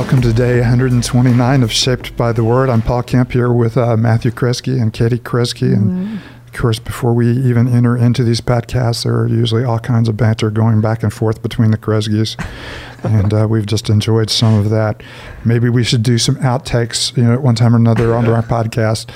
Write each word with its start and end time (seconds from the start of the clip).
Welcome 0.00 0.22
to 0.22 0.32
day 0.32 0.60
129 0.60 1.62
of 1.62 1.70
Shaped 1.70 2.16
by 2.16 2.32
the 2.32 2.42
Word. 2.42 2.70
I'm 2.70 2.80
Paul 2.80 3.02
Kemp 3.02 3.32
here 3.32 3.52
with 3.52 3.76
uh, 3.76 3.98
Matthew 3.98 4.30
Kresge 4.30 4.80
and 4.80 4.94
Katie 4.94 5.18
Kresge. 5.18 5.74
And 5.74 6.22
of 6.46 6.52
course, 6.54 6.78
before 6.78 7.12
we 7.12 7.30
even 7.30 7.68
enter 7.68 7.98
into 7.98 8.24
these 8.24 8.40
podcasts, 8.40 9.04
there 9.04 9.14
are 9.14 9.28
usually 9.28 9.62
all 9.62 9.78
kinds 9.78 10.08
of 10.08 10.16
banter 10.16 10.50
going 10.50 10.80
back 10.80 11.02
and 11.02 11.12
forth 11.12 11.42
between 11.42 11.70
the 11.70 11.76
Kresges. 11.76 12.42
and 13.04 13.34
uh, 13.34 13.46
we've 13.46 13.66
just 13.66 13.90
enjoyed 13.90 14.30
some 14.30 14.54
of 14.54 14.70
that. 14.70 15.02
Maybe 15.44 15.68
we 15.68 15.84
should 15.84 16.02
do 16.02 16.16
some 16.16 16.36
outtakes, 16.36 17.14
you 17.14 17.22
know, 17.22 17.34
at 17.34 17.42
one 17.42 17.54
time 17.54 17.74
or 17.74 17.78
another 17.78 18.14
onto 18.14 18.32
our 18.32 18.42
podcast. 18.42 19.14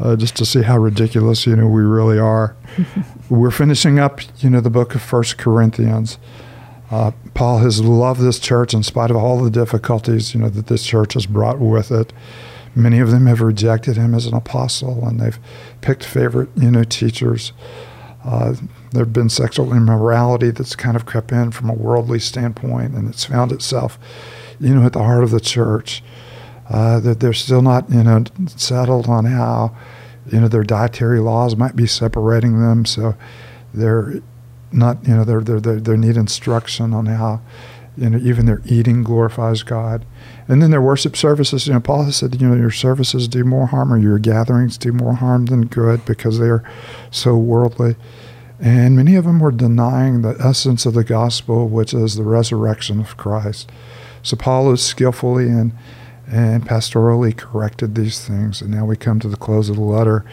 Uh, 0.00 0.16
just 0.16 0.34
to 0.36 0.46
see 0.46 0.62
how 0.62 0.78
ridiculous 0.78 1.46
you 1.46 1.54
know 1.54 1.68
we 1.68 1.82
really 1.82 2.18
are. 2.18 2.56
We're 3.28 3.50
finishing 3.50 3.98
up 3.98 4.20
you 4.38 4.48
know 4.48 4.62
the 4.62 4.70
book 4.70 4.94
of 4.94 5.02
First 5.02 5.36
Corinthians. 5.36 6.16
Uh, 6.92 7.10
Paul 7.32 7.58
has 7.60 7.80
loved 7.80 8.20
this 8.20 8.38
church 8.38 8.74
in 8.74 8.82
spite 8.82 9.10
of 9.10 9.16
all 9.16 9.42
the 9.42 9.50
difficulties, 9.50 10.34
you 10.34 10.40
know, 10.40 10.50
that 10.50 10.66
this 10.66 10.84
church 10.84 11.14
has 11.14 11.24
brought 11.24 11.58
with 11.58 11.90
it. 11.90 12.12
Many 12.74 12.98
of 12.98 13.10
them 13.10 13.24
have 13.26 13.40
rejected 13.40 13.96
him 13.96 14.14
as 14.14 14.26
an 14.26 14.34
apostle, 14.34 15.06
and 15.08 15.18
they've 15.18 15.38
picked 15.80 16.04
favorite, 16.04 16.50
you 16.54 16.70
know, 16.70 16.84
teachers. 16.84 17.54
Uh, 18.22 18.54
there 18.92 19.04
have 19.04 19.12
been 19.12 19.30
sexual 19.30 19.72
immorality 19.72 20.50
that's 20.50 20.76
kind 20.76 20.94
of 20.94 21.06
crept 21.06 21.32
in 21.32 21.50
from 21.50 21.70
a 21.70 21.74
worldly 21.74 22.18
standpoint, 22.18 22.92
and 22.92 23.08
it's 23.08 23.24
found 23.24 23.52
itself, 23.52 23.98
you 24.60 24.74
know, 24.74 24.84
at 24.84 24.92
the 24.92 25.02
heart 25.02 25.24
of 25.24 25.30
the 25.30 25.40
church. 25.40 26.02
Uh, 26.68 27.00
that 27.00 27.20
they're 27.20 27.32
still 27.32 27.62
not, 27.62 27.90
you 27.90 28.02
know, 28.02 28.22
settled 28.56 29.08
on 29.08 29.24
how, 29.24 29.74
you 30.30 30.40
know, 30.40 30.48
their 30.48 30.62
dietary 30.62 31.20
laws 31.20 31.56
might 31.56 31.74
be 31.74 31.86
separating 31.86 32.60
them. 32.60 32.84
So 32.84 33.14
they're 33.74 34.22
not 34.72 35.06
you 35.06 35.14
know 35.14 35.24
they 35.24 35.58
they 35.60 35.76
they 35.76 35.96
need 35.96 36.16
instruction 36.16 36.92
on 36.94 37.06
how 37.06 37.40
you 37.96 38.10
know 38.10 38.18
even 38.18 38.46
their 38.46 38.62
eating 38.64 39.02
glorifies 39.02 39.62
God, 39.62 40.04
and 40.48 40.62
then 40.62 40.70
their 40.70 40.82
worship 40.82 41.16
services. 41.16 41.66
You 41.66 41.74
know, 41.74 41.80
Paul 41.80 42.10
said 42.10 42.40
you 42.40 42.48
know 42.48 42.56
your 42.56 42.70
services 42.70 43.28
do 43.28 43.44
more 43.44 43.66
harm 43.66 43.92
or 43.92 43.98
your 43.98 44.18
gatherings 44.18 44.78
do 44.78 44.92
more 44.92 45.14
harm 45.14 45.46
than 45.46 45.66
good 45.66 46.04
because 46.04 46.38
they 46.38 46.48
are 46.48 46.64
so 47.10 47.36
worldly. 47.36 47.96
And 48.60 48.94
many 48.94 49.16
of 49.16 49.24
them 49.24 49.40
were 49.40 49.50
denying 49.50 50.22
the 50.22 50.36
essence 50.38 50.86
of 50.86 50.94
the 50.94 51.02
gospel, 51.02 51.68
which 51.68 51.92
is 51.92 52.14
the 52.14 52.22
resurrection 52.22 53.00
of 53.00 53.16
Christ. 53.16 53.72
So 54.22 54.36
Paul 54.36 54.72
is 54.72 54.82
skillfully 54.82 55.48
and 55.48 55.72
and 56.28 56.64
pastorally 56.64 57.36
corrected 57.36 57.94
these 57.94 58.24
things. 58.24 58.62
And 58.62 58.70
now 58.70 58.86
we 58.86 58.96
come 58.96 59.20
to 59.20 59.28
the 59.28 59.36
close 59.36 59.68
of 59.68 59.76
the 59.76 59.82
letter 59.82 60.24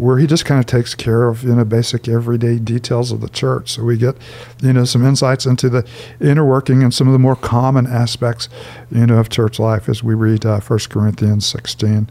where 0.00 0.16
he 0.16 0.26
just 0.26 0.46
kind 0.46 0.58
of 0.58 0.64
takes 0.64 0.94
care 0.94 1.28
of 1.28 1.44
you 1.44 1.54
know 1.54 1.62
basic 1.62 2.08
everyday 2.08 2.58
details 2.58 3.12
of 3.12 3.20
the 3.20 3.28
church. 3.28 3.72
So 3.72 3.84
we 3.84 3.98
get 3.98 4.16
you 4.62 4.72
know 4.72 4.86
some 4.86 5.04
insights 5.04 5.44
into 5.44 5.68
the 5.68 5.86
inner 6.20 6.44
working 6.44 6.82
and 6.82 6.92
some 6.92 7.06
of 7.06 7.12
the 7.12 7.18
more 7.18 7.36
common 7.36 7.86
aspects 7.86 8.48
you 8.90 9.06
know 9.06 9.18
of 9.18 9.28
church 9.28 9.58
life 9.58 9.90
as 9.90 10.02
we 10.02 10.14
read 10.14 10.46
uh, 10.46 10.60
1 10.60 10.78
Corinthians 10.88 11.46
16. 11.46 12.08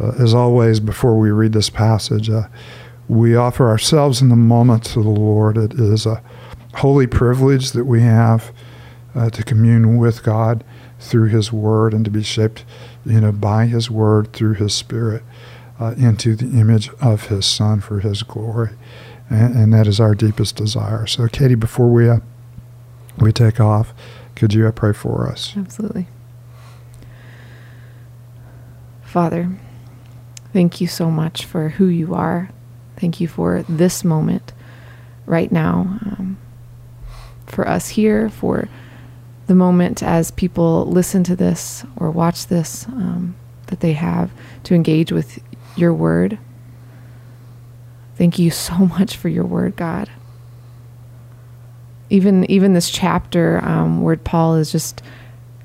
Uh, 0.00 0.12
as 0.18 0.34
always, 0.34 0.80
before 0.80 1.16
we 1.16 1.30
read 1.30 1.52
this 1.52 1.70
passage, 1.70 2.28
uh, 2.28 2.48
we 3.06 3.36
offer 3.36 3.68
ourselves 3.68 4.20
in 4.20 4.28
the 4.28 4.36
moment 4.36 4.84
to 4.86 5.00
the 5.00 5.08
Lord. 5.08 5.56
It 5.56 5.74
is 5.74 6.06
a 6.06 6.20
holy 6.74 7.06
privilege 7.06 7.70
that 7.70 7.84
we 7.84 8.02
have 8.02 8.50
uh, 9.14 9.30
to 9.30 9.44
commune 9.44 9.96
with 9.96 10.24
God 10.24 10.64
through 10.98 11.28
His 11.28 11.52
Word 11.52 11.94
and 11.94 12.04
to 12.04 12.10
be 12.10 12.24
shaped, 12.24 12.64
you 13.06 13.20
know, 13.20 13.30
by 13.30 13.66
His 13.66 13.88
Word 13.88 14.32
through 14.32 14.54
His 14.54 14.74
Spirit 14.74 15.22
uh, 15.82 15.94
into 15.98 16.36
the 16.36 16.58
image 16.58 16.90
of 17.00 17.26
his 17.26 17.44
son 17.44 17.80
for 17.80 18.00
his 18.00 18.22
glory. 18.22 18.70
And, 19.28 19.56
and, 19.56 19.72
that 19.72 19.86
is 19.86 19.98
our 19.98 20.14
deepest 20.14 20.56
desire. 20.56 21.06
So, 21.06 21.26
Katie, 21.26 21.54
before 21.54 21.88
we, 21.88 22.08
uh, 22.08 22.18
we 23.18 23.32
take 23.32 23.60
off, 23.60 23.94
could 24.36 24.52
you 24.52 24.66
uh, 24.66 24.72
pray 24.72 24.92
for 24.92 25.28
us? 25.28 25.54
Absolutely. 25.56 26.06
Father, 29.02 29.50
thank 30.52 30.80
you 30.80 30.86
so 30.86 31.10
much 31.10 31.44
for 31.44 31.70
who 31.70 31.86
you 31.86 32.14
are. 32.14 32.50
Thank 32.96 33.20
you 33.20 33.26
for 33.26 33.64
this 33.68 34.04
moment 34.04 34.52
right 35.26 35.50
now, 35.50 35.98
um, 36.06 36.38
for 37.46 37.66
us 37.66 37.88
here, 37.88 38.28
for 38.28 38.68
the 39.46 39.54
moment 39.54 40.02
as 40.02 40.30
people 40.30 40.86
listen 40.86 41.24
to 41.24 41.36
this 41.36 41.84
or 41.96 42.10
watch 42.10 42.46
this 42.46 42.86
um, 42.88 43.34
that 43.66 43.80
they 43.80 43.94
have 43.94 44.30
to 44.64 44.74
engage 44.74 45.10
with 45.10 45.38
your 45.76 45.94
word. 45.94 46.38
Thank 48.16 48.38
you 48.38 48.50
so 48.50 48.74
much 48.98 49.16
for 49.16 49.28
your 49.28 49.44
word, 49.44 49.76
God. 49.76 50.10
Even 52.10 52.48
even 52.50 52.74
this 52.74 52.90
chapter 52.90 53.64
um, 53.64 54.02
where 54.02 54.16
Paul 54.16 54.56
is 54.56 54.70
just 54.70 55.02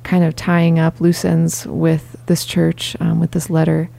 kind 0.03 0.23
of 0.23 0.35
tying 0.35 0.79
up 0.79 1.01
loose 1.01 1.25
ends 1.25 1.67
with 1.67 2.15
this 2.27 2.45
church, 2.45 2.95
um, 3.01 3.19
with 3.19 3.31
this 3.31 3.49
letter, 3.49 3.89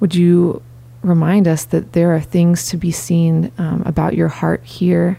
would 0.00 0.14
you 0.14 0.62
remind 1.02 1.46
us 1.46 1.64
that 1.66 1.92
there 1.92 2.14
are 2.14 2.20
things 2.20 2.68
to 2.70 2.76
be 2.78 2.90
seen 2.90 3.52
um, 3.58 3.82
about 3.84 4.14
your 4.14 4.28
heart 4.28 4.64
here? 4.64 5.18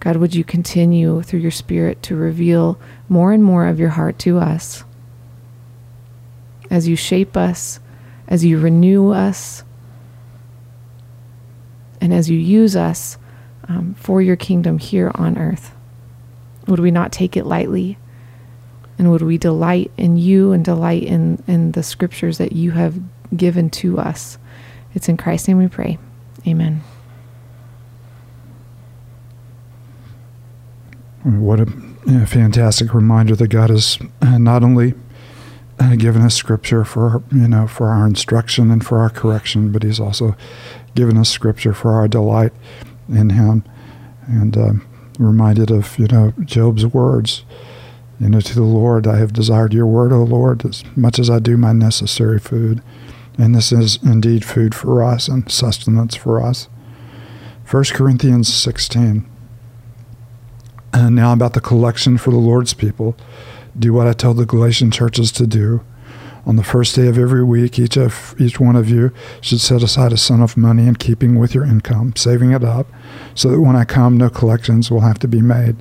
God, 0.00 0.16
would 0.16 0.34
you 0.34 0.42
continue 0.42 1.22
through 1.22 1.40
your 1.40 1.50
Spirit 1.50 2.02
to 2.04 2.16
reveal 2.16 2.80
more 3.08 3.32
and 3.32 3.44
more 3.44 3.66
of 3.66 3.78
your 3.78 3.90
heart 3.90 4.18
to 4.20 4.38
us 4.38 4.82
as 6.70 6.88
you 6.88 6.96
shape 6.96 7.36
us 7.36 7.78
as 8.30 8.44
you 8.44 8.58
renew 8.58 9.10
us, 9.10 9.64
and 12.00 12.14
as 12.14 12.30
you 12.30 12.38
use 12.38 12.76
us 12.76 13.18
um, 13.68 13.94
for 13.98 14.22
your 14.22 14.36
kingdom 14.36 14.78
here 14.78 15.10
on 15.14 15.36
earth. 15.36 15.74
Would 16.66 16.80
we 16.80 16.90
not 16.90 17.12
take 17.12 17.36
it 17.36 17.44
lightly? 17.44 17.98
And 18.98 19.10
would 19.10 19.22
we 19.22 19.38
delight 19.38 19.90
in 19.96 20.16
you 20.16 20.52
and 20.52 20.64
delight 20.64 21.02
in, 21.02 21.42
in 21.46 21.72
the 21.72 21.82
scriptures 21.82 22.38
that 22.38 22.52
you 22.52 22.72
have 22.72 23.00
given 23.36 23.70
to 23.70 23.98
us? 23.98 24.38
It's 24.94 25.08
in 25.08 25.16
Christ's 25.16 25.48
name 25.48 25.58
we 25.58 25.68
pray. 25.68 25.98
Amen. 26.46 26.82
What 31.22 31.60
a 31.60 31.66
fantastic 32.26 32.94
reminder 32.94 33.36
that 33.36 33.48
God 33.48 33.70
is 33.70 33.98
uh, 34.22 34.38
not 34.38 34.62
only 34.62 34.94
given 35.98 36.22
us 36.22 36.34
scripture 36.34 36.84
for 36.84 37.22
you 37.32 37.48
know 37.48 37.66
for 37.66 37.88
our 37.88 38.06
instruction 38.06 38.70
and 38.70 38.84
for 38.84 38.98
our 38.98 39.10
correction, 39.10 39.72
but 39.72 39.82
He's 39.82 40.00
also 40.00 40.36
given 40.94 41.16
us 41.16 41.30
scripture 41.30 41.72
for 41.72 41.92
our 41.92 42.08
delight 42.08 42.52
in 43.08 43.30
Him, 43.30 43.64
and 44.26 44.56
um, 44.56 44.86
reminded 45.18 45.70
of 45.70 45.98
you 45.98 46.06
know 46.06 46.32
Job's 46.44 46.86
words. 46.86 47.44
You 48.18 48.28
know, 48.28 48.40
to 48.40 48.54
the 48.54 48.62
Lord, 48.62 49.06
I 49.06 49.16
have 49.16 49.32
desired 49.32 49.72
your 49.72 49.86
word, 49.86 50.12
O 50.12 50.22
Lord, 50.22 50.66
as 50.66 50.84
much 50.94 51.18
as 51.18 51.30
I 51.30 51.38
do 51.38 51.56
my 51.56 51.72
necessary 51.72 52.38
food. 52.38 52.82
And 53.38 53.54
this 53.54 53.72
is 53.72 53.98
indeed 54.02 54.44
food 54.44 54.74
for 54.74 55.02
us 55.02 55.26
and 55.26 55.50
sustenance 55.50 56.16
for 56.16 56.42
us. 56.42 56.68
1 57.70 57.84
Corinthians 57.94 58.52
16. 58.52 59.26
And 60.92 61.16
now 61.16 61.32
about 61.32 61.54
the 61.54 61.62
collection 61.62 62.18
for 62.18 62.30
the 62.30 62.36
Lord's 62.36 62.74
people 62.74 63.16
do 63.78 63.92
what 63.92 64.06
I 64.06 64.12
tell 64.12 64.34
the 64.34 64.46
Galatian 64.46 64.90
churches 64.90 65.32
to 65.32 65.46
do. 65.46 65.82
On 66.46 66.56
the 66.56 66.64
first 66.64 66.96
day 66.96 67.06
of 67.06 67.18
every 67.18 67.44
week, 67.44 67.78
each 67.78 67.96
of 67.96 68.34
each 68.38 68.58
one 68.58 68.74
of 68.74 68.88
you 68.88 69.12
should 69.40 69.60
set 69.60 69.82
aside 69.82 70.12
a 70.12 70.16
sum 70.16 70.40
of 70.40 70.56
money 70.56 70.86
in 70.86 70.96
keeping 70.96 71.38
with 71.38 71.54
your 71.54 71.64
income, 71.64 72.14
saving 72.16 72.52
it 72.52 72.64
up, 72.64 72.86
so 73.34 73.50
that 73.50 73.60
when 73.60 73.76
I 73.76 73.84
come, 73.84 74.16
no 74.16 74.30
collections 74.30 74.90
will 74.90 75.00
have 75.00 75.18
to 75.18 75.28
be 75.28 75.42
made. 75.42 75.76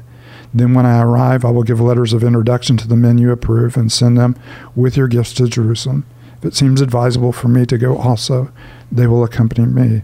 Then, 0.53 0.73
when 0.73 0.85
I 0.85 1.01
arrive, 1.01 1.45
I 1.45 1.51
will 1.51 1.63
give 1.63 1.79
letters 1.79 2.11
of 2.11 2.23
introduction 2.23 2.75
to 2.77 2.87
the 2.87 2.95
men 2.95 3.17
you 3.17 3.31
approve 3.31 3.77
and 3.77 3.91
send 3.91 4.17
them 4.17 4.35
with 4.75 4.97
your 4.97 5.07
gifts 5.07 5.33
to 5.35 5.47
Jerusalem. 5.47 6.05
If 6.39 6.45
it 6.45 6.55
seems 6.55 6.81
advisable 6.81 7.31
for 7.31 7.47
me 7.47 7.65
to 7.65 7.77
go 7.77 7.97
also, 7.97 8.51
they 8.91 9.07
will 9.07 9.23
accompany 9.23 9.67
me. 9.67 10.03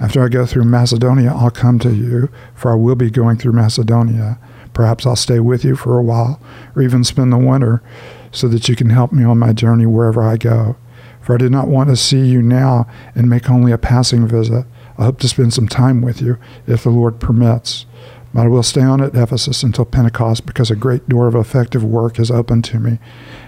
After 0.00 0.22
I 0.24 0.28
go 0.28 0.44
through 0.44 0.64
Macedonia, 0.64 1.32
I'll 1.32 1.50
come 1.50 1.78
to 1.80 1.94
you, 1.94 2.28
for 2.54 2.72
I 2.72 2.74
will 2.74 2.96
be 2.96 3.10
going 3.10 3.38
through 3.38 3.52
Macedonia. 3.52 4.38
Perhaps 4.74 5.06
I'll 5.06 5.16
stay 5.16 5.40
with 5.40 5.64
you 5.64 5.76
for 5.76 5.98
a 5.98 6.02
while 6.02 6.40
or 6.76 6.82
even 6.82 7.04
spend 7.04 7.32
the 7.32 7.38
winter 7.38 7.82
so 8.30 8.48
that 8.48 8.68
you 8.68 8.76
can 8.76 8.90
help 8.90 9.12
me 9.12 9.24
on 9.24 9.38
my 9.38 9.52
journey 9.52 9.86
wherever 9.86 10.22
I 10.22 10.36
go. 10.36 10.76
For 11.22 11.34
I 11.34 11.38
do 11.38 11.48
not 11.48 11.68
want 11.68 11.88
to 11.88 11.96
see 11.96 12.26
you 12.26 12.42
now 12.42 12.86
and 13.14 13.30
make 13.30 13.48
only 13.48 13.72
a 13.72 13.78
passing 13.78 14.28
visit. 14.28 14.66
I 14.98 15.04
hope 15.04 15.20
to 15.20 15.28
spend 15.28 15.54
some 15.54 15.68
time 15.68 16.02
with 16.02 16.20
you 16.20 16.36
if 16.66 16.82
the 16.82 16.90
Lord 16.90 17.18
permits. 17.18 17.86
But 18.34 18.42
I 18.42 18.48
will 18.48 18.64
stay 18.64 18.82
on 18.82 19.00
at 19.00 19.14
Ephesus 19.14 19.62
until 19.62 19.84
Pentecost 19.84 20.44
because 20.44 20.70
a 20.70 20.76
great 20.76 21.08
door 21.08 21.28
of 21.28 21.36
effective 21.36 21.84
work 21.84 22.18
is 22.18 22.32
open 22.32 22.62
to 22.62 22.80
me, 22.80 22.98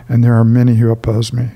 and 0.09 0.23
there 0.23 0.35
are 0.35 0.45
many 0.45 0.77
who 0.77 0.91
oppose 0.91 1.33
me. 1.33 1.51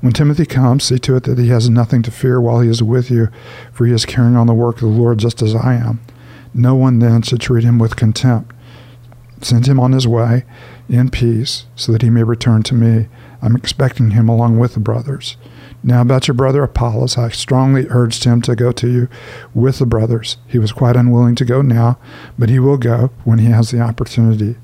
When 0.00 0.12
Timothy 0.12 0.46
comes, 0.46 0.84
see 0.84 0.98
to 1.00 1.16
it 1.16 1.24
that 1.24 1.38
he 1.38 1.48
has 1.48 1.68
nothing 1.68 2.02
to 2.02 2.10
fear 2.10 2.40
while 2.40 2.60
he 2.60 2.68
is 2.68 2.82
with 2.82 3.10
you, 3.10 3.28
for 3.72 3.86
he 3.86 3.92
is 3.92 4.06
carrying 4.06 4.36
on 4.36 4.46
the 4.46 4.54
work 4.54 4.76
of 4.76 4.82
the 4.82 4.86
Lord 4.88 5.18
just 5.18 5.42
as 5.42 5.54
I 5.54 5.74
am. 5.74 6.00
No 6.54 6.74
one 6.74 6.98
then 6.98 7.22
should 7.22 7.40
treat 7.40 7.64
him 7.64 7.78
with 7.78 7.96
contempt. 7.96 8.52
Send 9.40 9.66
him 9.66 9.78
on 9.78 9.92
his 9.92 10.08
way 10.08 10.44
in 10.88 11.10
peace 11.10 11.66
so 11.74 11.92
that 11.92 12.02
he 12.02 12.10
may 12.10 12.22
return 12.22 12.62
to 12.64 12.74
me. 12.74 13.08
I'm 13.42 13.56
expecting 13.56 14.12
him 14.12 14.28
along 14.28 14.58
with 14.58 14.74
the 14.74 14.80
brothers. 14.80 15.36
Now, 15.82 16.00
about 16.00 16.26
your 16.26 16.34
brother 16.34 16.62
Apollos, 16.62 17.16
I 17.16 17.28
strongly 17.28 17.86
urged 17.90 18.24
him 18.24 18.40
to 18.42 18.56
go 18.56 18.72
to 18.72 18.88
you 18.88 19.08
with 19.54 19.78
the 19.78 19.86
brothers. 19.86 20.36
He 20.46 20.58
was 20.58 20.72
quite 20.72 20.96
unwilling 20.96 21.34
to 21.36 21.44
go 21.44 21.62
now, 21.62 21.98
but 22.38 22.48
he 22.48 22.58
will 22.58 22.78
go 22.78 23.10
when 23.24 23.38
he 23.38 23.46
has 23.46 23.70
the 23.70 23.80
opportunity. 23.80 24.56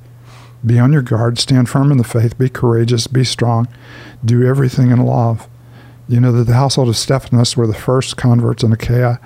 Be 0.64 0.78
on 0.78 0.92
your 0.92 1.02
guard, 1.02 1.38
stand 1.38 1.68
firm 1.68 1.92
in 1.92 1.98
the 1.98 2.04
faith, 2.04 2.38
be 2.38 2.48
courageous, 2.48 3.06
be 3.06 3.24
strong, 3.24 3.68
do 4.24 4.46
everything 4.46 4.90
in 4.90 5.04
love. 5.04 5.48
You 6.08 6.20
know 6.20 6.32
that 6.32 6.44
the 6.44 6.54
household 6.54 6.88
of 6.88 6.96
Stephanas 6.96 7.56
were 7.56 7.66
the 7.66 7.74
first 7.74 8.16
converts 8.16 8.62
in 8.62 8.72
Achaia, 8.72 9.20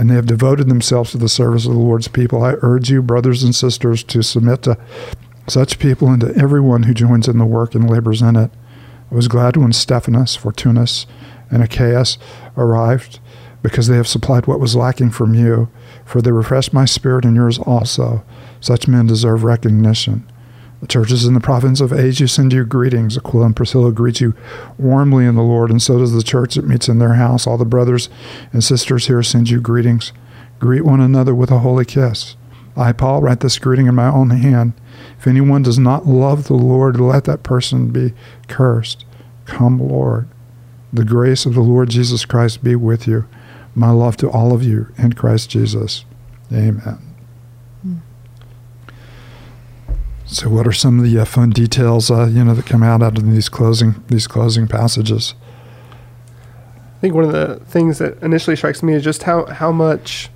and 0.00 0.08
they 0.08 0.14
have 0.14 0.24
devoted 0.24 0.70
themselves 0.70 1.10
to 1.10 1.18
the 1.18 1.28
service 1.28 1.66
of 1.66 1.74
the 1.74 1.78
Lord's 1.78 2.08
people. 2.08 2.42
I 2.42 2.54
urge 2.62 2.88
you, 2.88 3.02
brothers 3.02 3.42
and 3.42 3.54
sisters, 3.54 4.02
to 4.04 4.22
submit 4.22 4.62
to 4.62 4.78
such 5.46 5.78
people 5.78 6.08
and 6.08 6.22
to 6.22 6.34
everyone 6.36 6.84
who 6.84 6.94
joins 6.94 7.28
in 7.28 7.36
the 7.36 7.44
work 7.44 7.74
and 7.74 7.88
labors 7.88 8.22
in 8.22 8.34
it. 8.34 8.50
I 9.12 9.14
was 9.14 9.28
glad 9.28 9.58
when 9.58 9.74
Stephanas, 9.74 10.38
Fortunus, 10.38 11.04
and 11.50 11.62
Achaeus 11.62 12.16
arrived, 12.56 13.20
because 13.62 13.88
they 13.88 13.96
have 13.96 14.08
supplied 14.08 14.46
what 14.46 14.58
was 14.58 14.74
lacking 14.74 15.10
from 15.10 15.34
you, 15.34 15.68
for 16.06 16.22
they 16.22 16.32
refreshed 16.32 16.72
my 16.72 16.86
spirit 16.86 17.26
and 17.26 17.36
yours 17.36 17.58
also. 17.58 18.24
Such 18.58 18.88
men 18.88 19.06
deserve 19.06 19.44
recognition. 19.44 20.29
The 20.80 20.86
churches 20.86 21.26
in 21.26 21.34
the 21.34 21.40
province 21.40 21.80
of 21.80 21.92
Asia 21.92 22.26
send 22.26 22.52
you 22.52 22.64
greetings. 22.64 23.16
Aquila 23.16 23.46
and 23.46 23.56
Priscilla 23.56 23.92
greet 23.92 24.20
you 24.20 24.34
warmly 24.78 25.26
in 25.26 25.34
the 25.34 25.42
Lord, 25.42 25.70
and 25.70 25.80
so 25.80 25.98
does 25.98 26.12
the 26.12 26.22
church 26.22 26.54
that 26.54 26.66
meets 26.66 26.88
in 26.88 26.98
their 26.98 27.14
house. 27.14 27.46
All 27.46 27.58
the 27.58 27.66
brothers 27.66 28.08
and 28.52 28.64
sisters 28.64 29.06
here 29.06 29.22
send 29.22 29.50
you 29.50 29.60
greetings. 29.60 30.12
Greet 30.58 30.84
one 30.84 31.00
another 31.00 31.34
with 31.34 31.50
a 31.50 31.58
holy 31.58 31.84
kiss. 31.84 32.36
I, 32.76 32.92
Paul, 32.92 33.20
write 33.20 33.40
this 33.40 33.58
greeting 33.58 33.86
in 33.86 33.94
my 33.94 34.08
own 34.08 34.30
hand. 34.30 34.72
If 35.18 35.26
anyone 35.26 35.62
does 35.62 35.78
not 35.78 36.06
love 36.06 36.44
the 36.44 36.54
Lord, 36.54 36.98
let 36.98 37.24
that 37.24 37.42
person 37.42 37.90
be 37.90 38.14
cursed. 38.48 39.04
Come, 39.44 39.78
Lord. 39.78 40.28
The 40.92 41.04
grace 41.04 41.44
of 41.44 41.54
the 41.54 41.60
Lord 41.60 41.90
Jesus 41.90 42.24
Christ 42.24 42.64
be 42.64 42.74
with 42.74 43.06
you. 43.06 43.26
My 43.74 43.90
love 43.90 44.16
to 44.18 44.30
all 44.30 44.54
of 44.54 44.62
you 44.62 44.92
in 44.96 45.12
Christ 45.12 45.50
Jesus. 45.50 46.04
Amen. 46.52 47.09
So, 50.32 50.48
what 50.48 50.64
are 50.64 50.72
some 50.72 51.00
of 51.00 51.04
the 51.04 51.18
uh, 51.18 51.24
fun 51.24 51.50
details, 51.50 52.08
uh, 52.08 52.26
you 52.26 52.44
know, 52.44 52.54
that 52.54 52.64
come 52.64 52.84
out 52.84 53.02
out 53.02 53.18
of 53.18 53.28
these 53.28 53.48
closing 53.48 54.04
these 54.06 54.28
closing 54.28 54.68
passages? 54.68 55.34
I 56.96 57.00
think 57.00 57.14
one 57.14 57.24
of 57.24 57.32
the 57.32 57.56
things 57.64 57.98
that 57.98 58.22
initially 58.22 58.54
strikes 58.54 58.80
me 58.80 58.94
is 58.94 59.02
just 59.02 59.24
how 59.24 59.46
how 59.46 59.72
much 59.72 60.30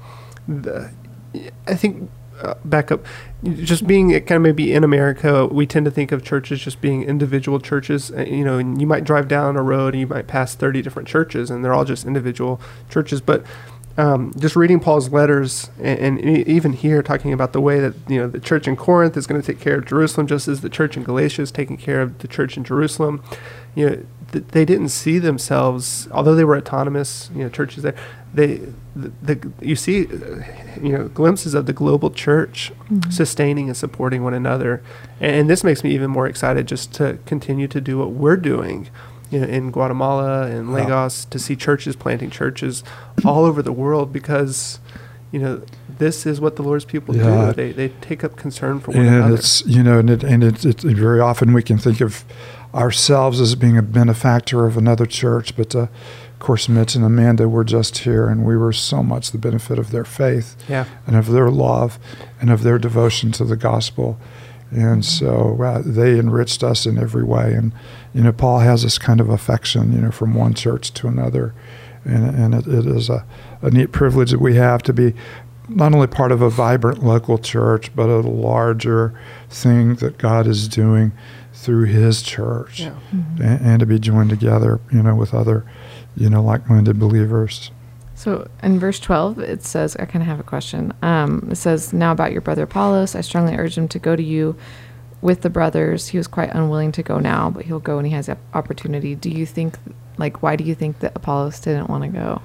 the, 0.49 0.91
I 1.69 1.76
think 1.76 2.11
uh, 2.41 2.55
back 2.64 2.91
up 2.91 3.06
just 3.44 3.87
being 3.87 4.11
kind 4.11 4.32
of 4.32 4.43
maybe 4.43 4.73
in 4.73 4.82
America 4.82 5.46
we 5.46 5.64
tend 5.64 5.85
to 5.85 5.91
think 5.93 6.11
of 6.11 6.25
churches 6.25 6.61
just 6.61 6.81
being 6.81 7.05
individual 7.05 7.61
churches 7.61 8.11
uh, 8.11 8.23
you 8.23 8.44
know 8.44 8.58
and 8.58 8.81
you 8.81 8.88
might 8.88 9.05
drive 9.05 9.29
down 9.29 9.56
a 9.56 9.62
road 9.62 9.94
and 9.94 10.00
you 10.00 10.06
might 10.08 10.26
pass 10.26 10.56
30 10.56 10.82
different 10.82 11.06
churches 11.06 11.50
and 11.50 11.64
they're 11.64 11.73
all 11.73 11.85
just 11.85 12.05
individual 12.05 12.61
churches 12.91 13.20
but 13.20 13.44
um, 13.96 14.32
just 14.37 14.56
reading 14.56 14.81
Paul's 14.81 15.11
letters 15.11 15.70
and, 15.79 16.19
and, 16.19 16.49
even 16.49 16.73
here 16.73 17.00
talking 17.02 17.32
about 17.32 17.52
the 17.52 17.61
way 17.61 17.79
that 17.79 17.94
you 18.08 18.19
know 18.19 18.26
the 18.26 18.41
church 18.41 18.67
in 18.67 18.75
Corinth 18.75 19.17
is 19.17 19.26
going 19.26 19.41
to 19.41 19.46
take 19.46 19.61
care 19.61 19.76
of 19.76 19.87
Jerusalem 19.87 20.26
just 20.26 20.49
as 20.49 20.62
the 20.62 20.69
church 20.69 20.96
in 20.96 21.05
Galatia 21.05 21.43
is 21.43 21.52
taking 21.52 21.76
care 21.76 22.00
of 22.00 22.19
the 22.19 22.26
church 22.26 22.56
in 22.56 22.64
Jerusalem. 22.64 23.23
You 23.76 23.91
know, 23.91 24.06
th- 24.32 24.44
they 24.49 24.64
didn't 24.64 24.88
see 24.88 25.20
themselves, 25.20 26.08
although 26.11 26.35
they 26.35 26.44
were 26.44 26.56
autonomous, 26.56 27.31
you 27.35 27.44
know, 27.44 27.49
churches 27.49 27.85
there. 27.85 27.94
They, 28.32 28.62
the, 28.96 29.12
the 29.23 29.52
you 29.61 29.76
see, 29.76 30.08
you 30.82 30.99
know, 30.99 31.06
glimpses 31.08 31.55
of 31.55 31.67
the 31.67 31.73
global 31.73 32.11
church 32.11 32.73
mm-hmm. 32.91 33.11
sustaining 33.11 33.69
and 33.69 33.76
supporting 33.76 34.25
one 34.25 34.35
another, 34.35 34.82
and, 35.20 35.37
and 35.37 35.50
this 35.50 35.62
makes 35.62 35.85
me 35.85 35.93
even 35.94 36.11
more 36.11 36.26
excited 36.26 36.67
just 36.67 36.93
to 36.94 37.19
continue 37.26 37.69
to 37.69 37.81
do 37.81 37.99
what 37.99 38.11
we're 38.11 38.37
doing 38.37 38.88
you 39.30 39.40
know, 39.40 39.46
in 39.46 39.70
Guatemala 39.70 40.46
and 40.46 40.72
Lagos 40.72 41.24
to 41.26 41.38
see 41.38 41.56
churches 41.56 41.96
planting 41.96 42.30
churches 42.30 42.84
all 43.24 43.44
over 43.44 43.62
the 43.62 43.72
world 43.72 44.12
because 44.12 44.78
you 45.32 45.40
know 45.40 45.62
this 45.98 46.26
is 46.26 46.40
what 46.40 46.56
the 46.56 46.62
Lord's 46.62 46.84
people 46.84 47.16
yeah. 47.16 47.46
do. 47.46 47.52
They 47.52 47.72
they 47.72 47.88
take 48.00 48.24
up 48.24 48.36
concern 48.36 48.80
for 48.80 48.92
one 48.92 49.06
and 49.06 49.16
another. 49.16 49.34
It's 49.34 49.64
you 49.66 49.82
know, 49.82 49.98
and 49.98 50.10
it, 50.10 50.22
and 50.22 50.44
it, 50.44 50.64
it, 50.64 50.82
very 50.82 51.20
often 51.20 51.52
we 51.52 51.62
can 51.62 51.78
think 51.78 52.00
of 52.00 52.24
ourselves 52.74 53.40
as 53.40 53.54
being 53.54 53.78
a 53.78 53.82
benefactor 53.82 54.66
of 54.66 54.76
another 54.76 55.06
church, 55.06 55.56
but 55.56 55.74
uh, 55.74 55.86
of 56.34 56.38
course, 56.40 56.68
Mitch 56.68 56.94
and 56.94 57.04
Amanda 57.04 57.48
were 57.48 57.64
just 57.64 57.98
here, 57.98 58.28
and 58.28 58.44
we 58.44 58.56
were 58.56 58.72
so 58.72 59.02
much 59.02 59.30
the 59.30 59.38
benefit 59.38 59.78
of 59.78 59.92
their 59.92 60.04
faith, 60.04 60.56
yeah. 60.68 60.84
and 61.06 61.16
of 61.16 61.30
their 61.30 61.50
love, 61.50 61.98
and 62.40 62.50
of 62.50 62.62
their 62.62 62.78
devotion 62.78 63.32
to 63.32 63.44
the 63.44 63.56
gospel, 63.56 64.18
and 64.74 65.04
so 65.04 65.60
uh, 65.62 65.82
they 65.84 66.18
enriched 66.18 66.62
us 66.62 66.86
in 66.86 66.98
every 66.98 67.24
way, 67.24 67.54
and 67.54 67.72
you 68.12 68.22
know, 68.22 68.32
Paul 68.32 68.60
has 68.60 68.82
this 68.82 68.98
kind 68.98 69.20
of 69.20 69.28
affection, 69.28 69.92
you 69.92 70.00
know, 70.00 70.10
from 70.10 70.34
one 70.34 70.54
church 70.54 70.92
to 70.94 71.08
another. 71.08 71.54
And, 72.04 72.34
and 72.36 72.54
it, 72.54 72.66
it 72.66 72.86
is 72.86 73.08
a, 73.08 73.24
a 73.62 73.70
neat 73.70 73.90
privilege 73.90 74.30
that 74.30 74.40
we 74.40 74.56
have 74.56 74.82
to 74.82 74.92
be 74.92 75.14
not 75.68 75.94
only 75.94 76.06
part 76.06 76.30
of 76.30 76.42
a 76.42 76.50
vibrant 76.50 77.02
local 77.02 77.38
church, 77.38 77.94
but 77.96 78.08
a 78.08 78.20
larger 78.20 79.18
thing 79.48 79.94
that 79.96 80.18
God 80.18 80.46
is 80.46 80.68
doing 80.68 81.12
through 81.52 81.86
His 81.86 82.22
church, 82.22 82.80
yeah. 82.80 82.98
mm-hmm. 83.12 83.42
and, 83.42 83.66
and, 83.66 83.80
to 83.80 83.86
be 83.86 83.98
joined 83.98 84.30
together, 84.30 84.80
you 84.92 85.02
know, 85.02 85.14
with 85.14 85.32
other, 85.32 85.64
you 86.16 86.28
know, 86.28 86.42
like-minded 86.42 86.98
believers. 86.98 87.70
So 88.14 88.49
in 88.62 88.78
verse 88.78 89.00
twelve, 89.00 89.38
it 89.38 89.64
says, 89.64 89.96
I 89.96 90.05
kind 90.05 90.22
of 90.22 90.28
have 90.28 90.40
a 90.40 90.44
question. 90.44 90.93
Um, 91.02 91.49
it 91.50 91.56
says, 91.56 91.93
"Now 91.93 92.12
about 92.12 92.32
your 92.32 92.40
brother 92.40 92.62
Apollos, 92.62 93.14
I 93.14 93.20
strongly 93.22 93.56
urge 93.56 93.76
him 93.76 93.88
to 93.88 93.99
go 93.99 94.14
to 94.14 94.22
you 94.22 94.56
with 95.20 95.43
the 95.43 95.50
brothers. 95.50 96.08
He 96.08 96.19
was 96.19 96.26
quite 96.26 96.55
unwilling 96.55 96.93
to 96.93 97.02
go 97.02 97.19
now, 97.19 97.50
but 97.50 97.64
he'll 97.64 97.81
go 97.81 97.96
when 97.96 98.05
he 98.05 98.12
has 98.12 98.28
opportunity. 98.52 99.14
Do 99.14 99.31
you 99.31 99.46
think, 99.46 99.78
like, 100.19 100.43
why 100.43 100.55
do 100.55 100.64
you 100.64 100.75
think 100.75 101.00
that 101.00 101.12
Apollos 101.16 101.61
didn't 101.61 101.88
want 101.88 102.05
to 102.05 102.08
go? 102.08 102.43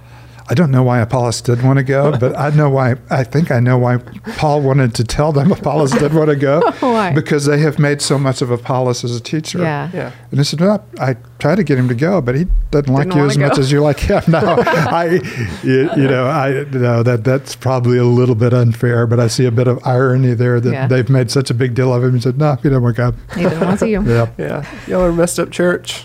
I 0.50 0.56
don't 0.56 0.72
know 0.72 0.81
why 0.81 1.00
Apollos 1.00 1.42
did 1.42 1.62
want 1.62 1.78
to 1.78 1.84
go, 1.84 2.18
but 2.19 2.36
I 2.38 2.50
know 2.50 2.69
why. 2.69 2.96
I 3.12 3.24
think 3.24 3.51
I 3.51 3.60
know 3.60 3.78
why 3.78 3.98
Paul 4.38 4.62
wanted 4.62 4.96
to 4.96 5.04
tell 5.04 5.31
them 5.31 5.51
Apollos 5.51 5.92
did 5.92 6.13
want 6.13 6.30
to 6.30 6.36
go. 6.36 6.62
why? 6.80 7.13
Because 7.13 7.46
they 7.46 7.60
have 7.60 7.78
made 7.78 8.01
so 8.01 8.18
much 8.18 8.42
of 8.42 8.50
Apollos 8.50 9.04
as 9.04 9.16
a 9.16 9.22
teacher. 9.22 9.60
Yeah. 9.60 9.92
yeah. 9.94 10.12
And 10.31 10.40
he 10.40 10.44
said, 10.44 10.60
well, 10.60 10.84
I 11.00 11.18
tried 11.38 11.56
to 11.56 11.63
get 11.63 11.78
him 11.78 11.88
to 11.88 11.96
go, 11.96 12.19
but 12.19 12.36
he 12.36 12.48
doesn't 12.72 12.92
like 12.92 13.13
you 13.13 13.25
as 13.25 13.38
go. 13.38 13.48
much 13.48 13.60
as 13.60 13.72
you 13.72 13.81
like 13.81 14.00
him. 14.00 14.24
No, 14.30 14.63
I, 14.63 15.19
you, 15.63 15.90
you, 15.98 16.07
know, 16.07 16.28
I 16.28 16.63
know 16.72 17.01
that 17.01 17.24
that's 17.24 17.56
probably 17.56 17.98
a 17.98 18.04
little 18.04 18.36
bit 18.36 18.54
unfair, 18.54 19.07
but 19.07 19.19
I 19.19 19.28
see 19.28 19.46
a 19.46 19.51
bit 19.51 19.68
of 19.68 19.80
irony 19.86 20.34
there 20.34 20.60
that 20.60 20.72
yeah. 20.72 20.88
they've 20.88 21.10
made 21.10 21.31
such 21.31 21.50
a 21.50 21.54
big 21.54 21.74
deal 21.74 21.94
of 21.94 22.04
him. 22.04 22.13
He 22.13 22.22
said, 22.22 22.38
no, 22.38 22.56
he 22.56 22.69
doesn't 22.69 22.84
want 22.84 22.96
to 22.96 23.12
go. 23.12 23.36
He 23.36 23.44
doesn't 23.44 23.60
want 23.60 23.80
to 23.80 23.86
see 23.86 23.92
you. 23.92 24.04
Yeah. 24.04 24.31
Yeah. 24.38 24.75
Y'all 24.88 25.01
are 25.01 25.12
messed 25.12 25.40
up 25.40 25.50
church. 25.51 26.04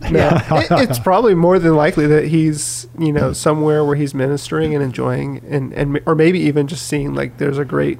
Yeah. 0.10 0.42
it, 0.62 0.88
it's 0.88 0.98
probably 0.98 1.34
more 1.34 1.58
than 1.58 1.74
likely 1.74 2.06
that 2.06 2.28
he's, 2.28 2.86
you 2.98 3.12
know, 3.12 3.32
somewhere 3.32 3.84
where 3.84 3.96
he's 3.96 4.14
ministering 4.14 4.74
and 4.74 4.82
enjoying 4.82 5.44
and, 5.48 5.72
and 5.72 6.00
or 6.06 6.14
maybe 6.14 6.38
even 6.40 6.68
just 6.68 6.86
seeing 6.86 7.14
like 7.14 7.38
there's 7.38 7.58
a 7.58 7.64
great 7.64 7.98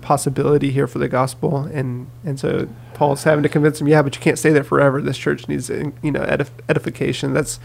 possibility 0.00 0.70
here 0.70 0.86
for 0.86 0.98
the 0.98 1.08
gospel 1.08 1.64
and 1.64 2.06
and 2.24 2.38
so 2.38 2.68
Paul's 2.92 3.24
having 3.24 3.42
to 3.42 3.48
convince 3.48 3.80
him 3.80 3.88
yeah 3.88 4.02
but 4.02 4.14
you 4.14 4.20
can't 4.20 4.38
stay 4.38 4.50
there 4.50 4.62
forever 4.62 5.00
this 5.00 5.16
church 5.16 5.48
needs 5.48 5.70
uh, 5.70 5.90
you 6.02 6.10
know 6.10 6.20
edif- 6.20 6.50
edification 6.68 7.32
that's 7.32 7.58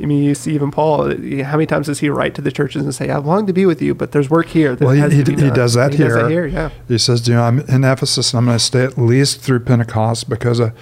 I 0.00 0.06
mean, 0.06 0.22
you 0.22 0.34
see 0.34 0.54
even 0.54 0.70
Paul. 0.70 1.10
Uh, 1.10 1.44
how 1.44 1.56
many 1.56 1.66
times 1.66 1.86
does 1.86 1.98
he 1.98 2.08
write 2.08 2.34
to 2.36 2.42
the 2.42 2.52
churches 2.52 2.84
and 2.84 2.94
say, 2.94 3.10
"I 3.10 3.16
long 3.18 3.46
to 3.46 3.52
be 3.52 3.66
with 3.66 3.82
you, 3.82 3.94
but 3.94 4.12
there's 4.12 4.30
work 4.30 4.46
here." 4.46 4.76
well, 4.76 4.90
he, 4.90 5.02
he, 5.10 5.24
he 5.24 5.50
does 5.50 5.74
that 5.74 5.90
he 5.90 5.96
here. 5.98 6.08
Does 6.08 6.16
that 6.16 6.30
here. 6.30 6.46
Yeah. 6.46 6.70
He 6.86 6.98
says, 6.98 7.26
"You 7.26 7.34
know, 7.34 7.42
I'm 7.42 7.60
in 7.60 7.82
Ephesus, 7.82 8.32
and 8.32 8.38
I'm 8.38 8.44
going 8.44 8.58
to 8.58 8.64
stay 8.64 8.84
at 8.84 8.96
least 8.96 9.40
through 9.40 9.60
Pentecost 9.60 10.28
because 10.28 10.60
a, 10.60 10.72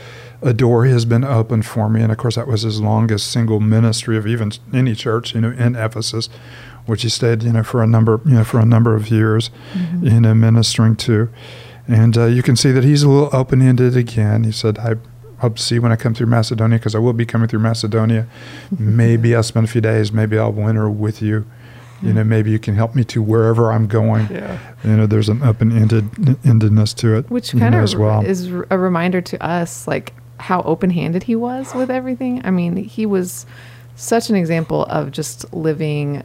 a 0.46 0.52
door 0.52 0.86
has 0.86 1.04
been 1.04 1.24
opened 1.24 1.66
for 1.66 1.88
me." 1.88 2.00
And 2.02 2.12
of 2.12 2.18
course, 2.18 2.36
that 2.36 2.46
was 2.46 2.62
his 2.62 2.80
longest 2.80 3.30
single 3.30 3.60
ministry 3.60 4.16
of 4.16 4.26
even 4.26 4.52
any 4.72 4.94
church, 4.94 5.34
you 5.34 5.40
know, 5.40 5.50
in 5.50 5.76
Ephesus, 5.76 6.28
which 6.86 7.02
he 7.02 7.08
stayed, 7.08 7.42
you 7.42 7.52
know, 7.52 7.62
for 7.62 7.82
a 7.82 7.86
number, 7.86 8.20
you 8.24 8.34
know, 8.34 8.44
for 8.44 8.60
a 8.60 8.64
number 8.64 8.94
of 8.94 9.10
years, 9.10 9.50
mm-hmm. 9.74 10.06
you 10.06 10.20
know, 10.20 10.34
ministering 10.34 10.96
to. 10.96 11.28
And 11.88 12.16
uh, 12.16 12.26
you 12.26 12.42
can 12.42 12.56
see 12.56 12.72
that 12.72 12.84
he's 12.84 13.02
a 13.02 13.08
little 13.08 13.30
open-ended 13.32 13.96
again. 13.96 14.44
He 14.44 14.52
said, 14.52 14.78
"I." 14.78 14.94
I'll 15.42 15.54
see 15.54 15.78
when 15.78 15.92
I 15.92 15.96
come 15.96 16.14
through 16.14 16.28
Macedonia 16.28 16.78
because 16.78 16.94
I 16.94 16.98
will 16.98 17.12
be 17.12 17.26
coming 17.26 17.46
through 17.46 17.60
Macedonia. 17.60 18.26
maybe 18.78 19.36
I'll 19.36 19.42
spend 19.42 19.66
a 19.66 19.70
few 19.70 19.82
days. 19.82 20.10
Maybe 20.10 20.38
I'll 20.38 20.50
winter 20.50 20.88
with 20.88 21.20
you. 21.20 21.44
You 22.02 22.12
know, 22.12 22.24
maybe 22.24 22.50
you 22.50 22.58
can 22.58 22.74
help 22.74 22.94
me 22.94 23.04
to 23.04 23.22
wherever 23.22 23.72
I'm 23.72 23.86
going. 23.86 24.28
Yeah. 24.30 24.58
You 24.84 24.96
know, 24.96 25.06
there's 25.06 25.28
an 25.28 25.42
open-ended 25.42 26.04
endedness 26.44 26.94
to 26.96 27.16
it, 27.16 27.30
which 27.30 27.52
kind 27.52 27.72
know, 27.72 27.78
of 27.78 27.84
as 27.84 27.96
well. 27.96 28.24
is 28.24 28.46
a 28.48 28.78
reminder 28.78 29.20
to 29.22 29.42
us, 29.44 29.88
like 29.88 30.12
how 30.38 30.62
open-handed 30.62 31.24
he 31.24 31.36
was 31.36 31.74
with 31.74 31.90
everything. 31.90 32.42
I 32.44 32.50
mean, 32.50 32.76
he 32.76 33.06
was 33.06 33.46
such 33.94 34.30
an 34.30 34.36
example 34.36 34.84
of 34.84 35.10
just 35.10 35.52
living 35.54 36.22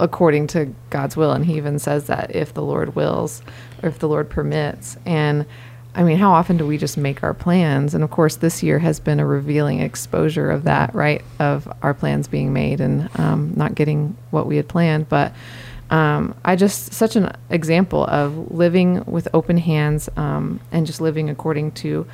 according 0.00 0.48
to 0.48 0.74
God's 0.90 1.16
will, 1.16 1.32
and 1.32 1.44
he 1.44 1.56
even 1.56 1.78
says 1.78 2.06
that 2.06 2.34
if 2.34 2.54
the 2.54 2.62
Lord 2.62 2.96
wills 2.96 3.42
or 3.82 3.88
if 3.88 3.98
the 3.98 4.08
Lord 4.08 4.30
permits, 4.30 4.96
and 5.06 5.46
I 5.94 6.04
mean, 6.04 6.16
how 6.16 6.32
often 6.32 6.56
do 6.56 6.66
we 6.66 6.78
just 6.78 6.96
make 6.96 7.22
our 7.22 7.34
plans? 7.34 7.94
And 7.94 8.02
of 8.02 8.10
course, 8.10 8.36
this 8.36 8.62
year 8.62 8.78
has 8.78 8.98
been 8.98 9.20
a 9.20 9.26
revealing 9.26 9.80
exposure 9.80 10.50
of 10.50 10.64
that, 10.64 10.94
right? 10.94 11.22
Of 11.38 11.70
our 11.82 11.92
plans 11.92 12.28
being 12.28 12.54
made 12.54 12.80
and 12.80 13.10
um, 13.18 13.52
not 13.56 13.74
getting 13.74 14.16
what 14.30 14.46
we 14.46 14.56
had 14.56 14.68
planned. 14.68 15.10
But 15.10 15.34
um, 15.90 16.34
I 16.46 16.56
just, 16.56 16.94
such 16.94 17.14
an 17.14 17.30
example 17.50 18.06
of 18.06 18.50
living 18.50 19.04
with 19.04 19.28
open 19.34 19.58
hands 19.58 20.08
um, 20.16 20.60
and 20.72 20.86
just 20.86 21.02
living 21.02 21.28
according 21.28 21.72
to 21.72 22.06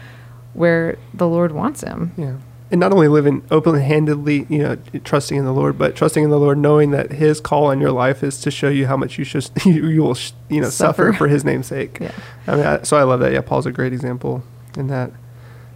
where 0.59 0.99
the 1.15 1.27
Lord 1.29 1.53
wants 1.53 1.83
him. 1.83 2.13
Yeah. 2.17 2.37
and 2.71 2.79
not 2.81 2.93
only 2.93 3.09
living 3.09 3.43
open-handedly, 3.51 4.47
you 4.51 4.59
know, 4.59 4.77
trusting 5.05 5.39
in 5.39 5.45
the 5.47 5.53
Lord, 5.55 5.79
but 5.79 5.97
trusting 5.97 6.23
in 6.25 6.29
the 6.31 6.39
Lord, 6.39 6.59
knowing 6.59 6.91
that 6.91 7.13
His 7.13 7.41
call 7.41 7.65
on 7.67 7.81
your 7.81 7.93
life 7.93 8.23
is 8.23 8.41
to 8.43 8.51
show 8.51 8.69
you 8.69 8.87
how 8.87 8.97
much 8.97 9.17
you 9.19 9.25
should 9.25 9.49
you, 9.65 9.87
you 9.89 10.03
will 10.03 10.15
sh- 10.15 10.33
you 10.51 10.61
know 10.61 10.69
suffer. 10.69 11.07
Suffer. 11.13 11.17
for 11.17 11.29
His 11.29 11.45
name's 11.45 11.67
sake. 11.69 11.99
Yeah. 12.01 12.13
I 12.47 12.57
mean, 12.57 12.67
I, 12.67 12.83
so 12.83 12.97
I 12.99 13.05
love 13.05 13.21
that. 13.21 13.33
Yeah, 13.33 13.41
Paul's 13.41 13.65
a 13.67 13.73
great 13.73 13.93
example 13.95 14.43
in 14.77 14.89
that. 14.89 15.13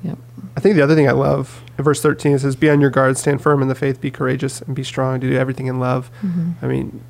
Yep. 0.02 0.18
I 0.56 0.60
think 0.60 0.74
the 0.76 0.82
other 0.82 0.94
thing 0.96 1.08
I 1.08 1.12
love 1.12 1.62
in 1.78 1.84
verse 1.84 2.02
13 2.02 2.32
it 2.32 2.40
says, 2.40 2.56
"Be 2.56 2.68
on 2.68 2.80
your 2.80 2.90
guard, 2.90 3.16
stand 3.16 3.40
firm 3.40 3.62
in 3.62 3.68
the 3.68 3.74
faith, 3.74 4.00
be 4.00 4.10
courageous, 4.10 4.60
and 4.60 4.74
be 4.74 4.82
strong. 4.84 5.20
Do 5.20 5.32
everything 5.32 5.68
in 5.68 5.78
love." 5.80 6.10
Mhm. 6.22 6.54
I 6.60 6.66
mean, 6.66 7.00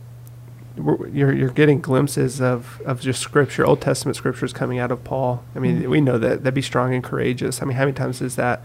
you're 0.76 1.32
you're 1.32 1.50
getting 1.50 1.80
glimpses 1.80 2.40
of 2.40 2.80
of 2.86 3.00
just 3.00 3.20
scripture, 3.20 3.64
Old 3.66 3.80
Testament 3.80 4.16
scriptures 4.16 4.52
coming 4.52 4.78
out 4.78 4.90
of 4.90 5.04
Paul. 5.04 5.42
I 5.54 5.58
mean, 5.58 5.82
Mhm. 5.82 5.88
we 5.88 6.00
know 6.00 6.18
that 6.18 6.44
that 6.44 6.54
be 6.54 6.62
strong 6.62 6.94
and 6.94 7.02
courageous. 7.04 7.60
I 7.62 7.66
mean, 7.66 7.76
how 7.76 7.82
many 7.84 7.92
times 7.92 8.20
does 8.20 8.36
that 8.36 8.62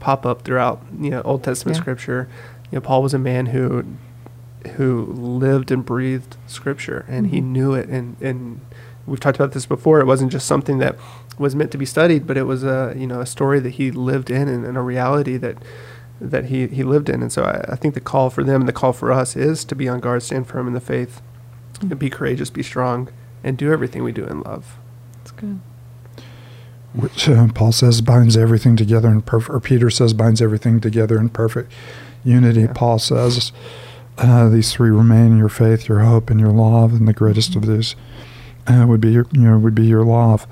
pop 0.00 0.24
up 0.26 0.42
throughout 0.42 0.82
you 1.00 1.10
know 1.10 1.22
Old 1.22 1.42
Testament 1.42 1.76
Yeah. 1.76 1.82
scripture? 1.82 2.28
You 2.70 2.76
know, 2.76 2.80
Paul 2.80 3.02
was 3.02 3.14
a 3.14 3.18
man 3.18 3.46
who 3.46 3.84
who 4.76 5.06
lived 5.06 5.70
and 5.70 5.84
breathed 5.84 6.36
scripture, 6.46 7.04
and 7.08 7.28
he 7.28 7.40
Mhm. 7.40 7.44
knew 7.44 7.74
it. 7.74 7.88
And 7.88 8.16
and 8.20 8.60
we've 9.06 9.20
talked 9.20 9.36
about 9.38 9.52
this 9.52 9.64
before. 9.66 10.00
It 10.00 10.06
wasn't 10.06 10.30
just 10.32 10.46
something 10.46 10.78
that 10.78 10.96
was 11.38 11.54
meant 11.56 11.70
to 11.70 11.78
be 11.78 11.86
studied, 11.86 12.26
but 12.26 12.36
it 12.36 12.46
was 12.46 12.64
a 12.64 12.92
you 12.96 13.06
know 13.06 13.20
a 13.20 13.26
story 13.26 13.60
that 13.60 13.70
he 13.70 13.90
lived 13.90 14.30
in 14.30 14.48
and, 14.48 14.66
and 14.66 14.76
a 14.76 14.82
reality 14.82 15.36
that 15.38 15.56
that 16.20 16.46
he, 16.46 16.66
he 16.66 16.82
lived 16.82 17.08
in. 17.08 17.22
And 17.22 17.30
so 17.32 17.44
I, 17.44 17.64
I 17.72 17.76
think 17.76 17.94
the 17.94 18.00
call 18.00 18.28
for 18.28 18.42
them, 18.42 18.60
and 18.62 18.68
the 18.68 18.72
call 18.72 18.92
for 18.92 19.12
us 19.12 19.36
is 19.36 19.64
to 19.66 19.76
be 19.76 19.88
on 19.88 20.00
guard, 20.00 20.22
stand 20.24 20.48
firm 20.48 20.66
in 20.66 20.74
the 20.74 20.80
faith, 20.80 21.22
Mm. 21.80 21.90
and 21.90 21.98
be 21.98 22.10
courageous, 22.10 22.50
be 22.50 22.62
strong, 22.62 23.08
and 23.44 23.56
do 23.56 23.72
everything 23.72 24.02
we 24.02 24.12
do 24.12 24.24
in 24.24 24.40
love. 24.42 24.76
That's 25.18 25.30
good. 25.32 25.60
which 26.94 27.28
uh, 27.28 27.48
Paul 27.54 27.72
says 27.72 28.00
binds 28.00 28.36
everything 28.36 28.76
together 28.76 29.08
in 29.08 29.22
perfect, 29.22 29.54
or 29.54 29.60
Peter 29.60 29.90
says 29.90 30.12
binds 30.12 30.40
everything 30.42 30.80
together 30.80 31.18
in 31.18 31.28
perfect 31.28 31.70
unity. 32.24 32.62
Yeah. 32.62 32.72
Paul 32.74 32.98
says 32.98 33.52
uh, 34.16 34.48
these 34.48 34.72
three 34.72 34.90
remain: 34.90 35.38
your 35.38 35.48
faith, 35.48 35.88
your 35.88 36.00
hope, 36.00 36.30
and 36.30 36.40
your 36.40 36.50
love. 36.50 36.92
And 36.92 37.06
the 37.06 37.12
greatest 37.12 37.54
of 37.56 37.66
these 37.66 37.94
uh, 38.66 38.86
would 38.88 39.00
be 39.00 39.12
your, 39.12 39.26
you 39.32 39.42
know, 39.42 39.58
would 39.58 39.74
be 39.74 39.86
your 39.86 40.04
love. 40.04 40.46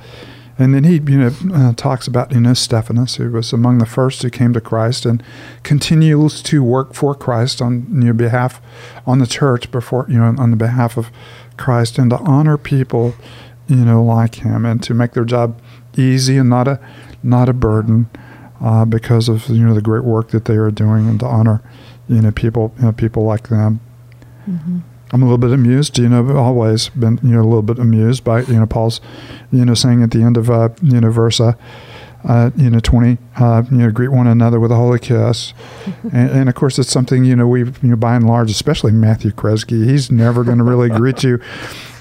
And 0.58 0.74
then 0.74 0.84
he, 0.84 0.94
you 0.94 1.18
know, 1.18 1.32
uh, 1.52 1.72
talks 1.74 2.06
about 2.06 2.32
you 2.32 2.40
know 2.40 2.54
Stephanas, 2.54 3.16
who 3.16 3.30
was 3.30 3.52
among 3.52 3.78
the 3.78 3.86
first 3.86 4.22
who 4.22 4.30
came 4.30 4.54
to 4.54 4.60
Christ 4.60 5.04
and 5.04 5.22
continues 5.62 6.42
to 6.44 6.62
work 6.62 6.94
for 6.94 7.14
Christ 7.14 7.60
on 7.60 8.00
your 8.02 8.14
behalf, 8.14 8.60
on 9.06 9.18
the 9.18 9.26
church 9.26 9.70
before 9.70 10.06
you 10.08 10.18
know 10.18 10.34
on 10.38 10.50
the 10.50 10.56
behalf 10.56 10.96
of 10.96 11.10
Christ, 11.58 11.98
and 11.98 12.10
to 12.10 12.16
honor 12.18 12.56
people, 12.56 13.14
you 13.68 13.84
know, 13.84 14.02
like 14.02 14.36
him, 14.36 14.64
and 14.64 14.82
to 14.82 14.94
make 14.94 15.12
their 15.12 15.26
job 15.26 15.60
easy 15.96 16.38
and 16.38 16.48
not 16.48 16.66
a 16.68 16.80
not 17.22 17.50
a 17.50 17.52
burden, 17.52 18.08
uh, 18.62 18.86
because 18.86 19.28
of 19.28 19.48
you 19.48 19.66
know 19.66 19.74
the 19.74 19.82
great 19.82 20.04
work 20.04 20.30
that 20.30 20.46
they 20.46 20.56
are 20.56 20.70
doing, 20.70 21.06
and 21.06 21.20
to 21.20 21.26
honor, 21.26 21.62
you 22.08 22.22
know, 22.22 22.30
people 22.30 22.72
you 22.78 22.84
know, 22.84 22.92
people 22.92 23.24
like 23.24 23.48
them. 23.48 23.80
Mm-hmm. 24.48 24.78
I'm 25.12 25.22
a 25.22 25.24
little 25.24 25.38
bit 25.38 25.52
amused, 25.52 25.98
you 25.98 26.08
know, 26.08 26.36
always 26.36 26.88
been, 26.88 27.18
you 27.22 27.30
know, 27.30 27.42
a 27.42 27.44
little 27.44 27.62
bit 27.62 27.78
amused 27.78 28.24
by, 28.24 28.40
you 28.40 28.54
know, 28.54 28.66
Paul's, 28.66 29.00
you 29.52 29.64
know, 29.64 29.74
saying 29.74 30.02
at 30.02 30.10
the 30.10 30.22
end 30.22 30.36
of, 30.36 30.50
uh, 30.50 30.70
you 30.82 31.00
know, 31.00 31.10
verse, 31.10 31.40
uh, 31.40 31.52
uh, 32.26 32.50
you 32.56 32.68
know, 32.68 32.80
20, 32.80 33.18
uh, 33.36 33.62
you 33.70 33.76
know, 33.78 33.90
greet 33.90 34.08
one 34.10 34.26
another 34.26 34.58
with 34.58 34.72
a 34.72 34.74
holy 34.76 34.98
kiss. 34.98 35.54
and, 36.12 36.30
and 36.30 36.48
of 36.48 36.54
course, 36.56 36.78
it's 36.78 36.90
something, 36.90 37.24
you 37.24 37.36
know, 37.36 37.46
we, 37.46 37.60
you 37.64 37.72
know, 37.82 37.96
by 37.96 38.16
and 38.16 38.26
large, 38.26 38.50
especially 38.50 38.90
Matthew 38.92 39.30
Kresge, 39.30 39.84
he's 39.84 40.10
never 40.10 40.42
going 40.42 40.58
to 40.58 40.64
really 40.64 40.88
greet 40.98 41.22
you 41.22 41.40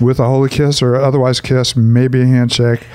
with 0.02 0.20
a 0.20 0.26
holy 0.26 0.50
kiss 0.50 0.82
or 0.82 0.96
otherwise 0.96 1.40
kiss, 1.40 1.76
maybe 1.76 2.22
a 2.22 2.26
handshake, 2.26 2.86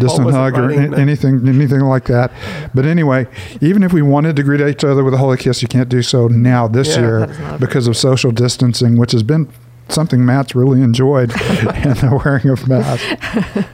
distant 0.00 0.30
hug, 0.30 0.58
or 0.58 0.70
a- 0.70 0.98
anything, 0.98 1.46
anything 1.48 1.80
like 1.80 2.04
that. 2.06 2.32
But 2.74 2.84
anyway, 2.86 3.26
even 3.60 3.82
if 3.82 3.92
we 3.92 4.02
wanted 4.02 4.34
to 4.36 4.42
greet 4.42 4.60
each 4.60 4.84
other 4.84 5.04
with 5.04 5.14
a 5.14 5.18
holy 5.18 5.36
kiss, 5.36 5.62
you 5.62 5.68
can't 5.68 5.88
do 5.88 6.02
so 6.02 6.26
now 6.26 6.66
this 6.66 6.88
Yeah, 6.88 7.00
year 7.00 7.20
That 7.20 7.30
is 7.30 7.38
not 7.38 7.60
because 7.60 7.86
of 7.86 7.96
social 7.96 8.32
distancing, 8.32 8.98
which 8.98 9.12
has 9.12 9.22
been 9.22 9.48
something 9.90 10.24
Matt's 10.24 10.54
really 10.54 10.80
enjoyed, 10.82 11.30
and 11.40 11.96
the 11.98 12.20
wearing 12.24 12.48
of 12.48 12.66
masks. 12.68 13.06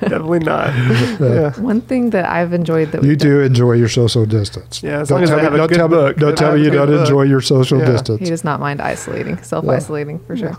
Definitely 0.01 0.41
not. 0.41 0.75
yeah. 1.21 1.53
One 1.61 1.81
thing 1.81 2.11
that 2.11 2.25
I've 2.27 2.53
enjoyed 2.53 2.93
that 2.93 3.03
You 3.03 3.11
we've 3.11 3.19
do 3.19 3.41
enjoy 3.41 3.73
your 3.73 3.89
social 3.89 4.27
distance. 4.27 4.83
Yeah, 4.83 5.01
as 5.01 5.09
Don't 5.09 5.17
long 5.17 5.23
as 5.25 5.31
tell 5.31 5.39
I 5.39 5.43
me- 5.43 5.49
a 5.49 5.57
don't 5.59 5.69
good 5.69 5.77
tell 5.77 5.89
me- 5.89 5.95
book. 5.97 6.17
Don't 6.17 6.37
tell 6.39 6.55
me 6.57 6.65
you 6.65 6.71
don't 6.71 6.89
book. 6.89 7.01
enjoy 7.01 7.23
your 7.23 7.41
social 7.41 7.79
Yeah. 7.79 7.87
distance. 7.93 8.21
He 8.21 8.27
does 8.27 8.45
not 8.45 8.61
mind 8.61 8.81
isolating, 8.81 9.43
self 9.43 9.67
isolating 9.69 10.19
for 10.21 10.37
sure. 10.37 10.57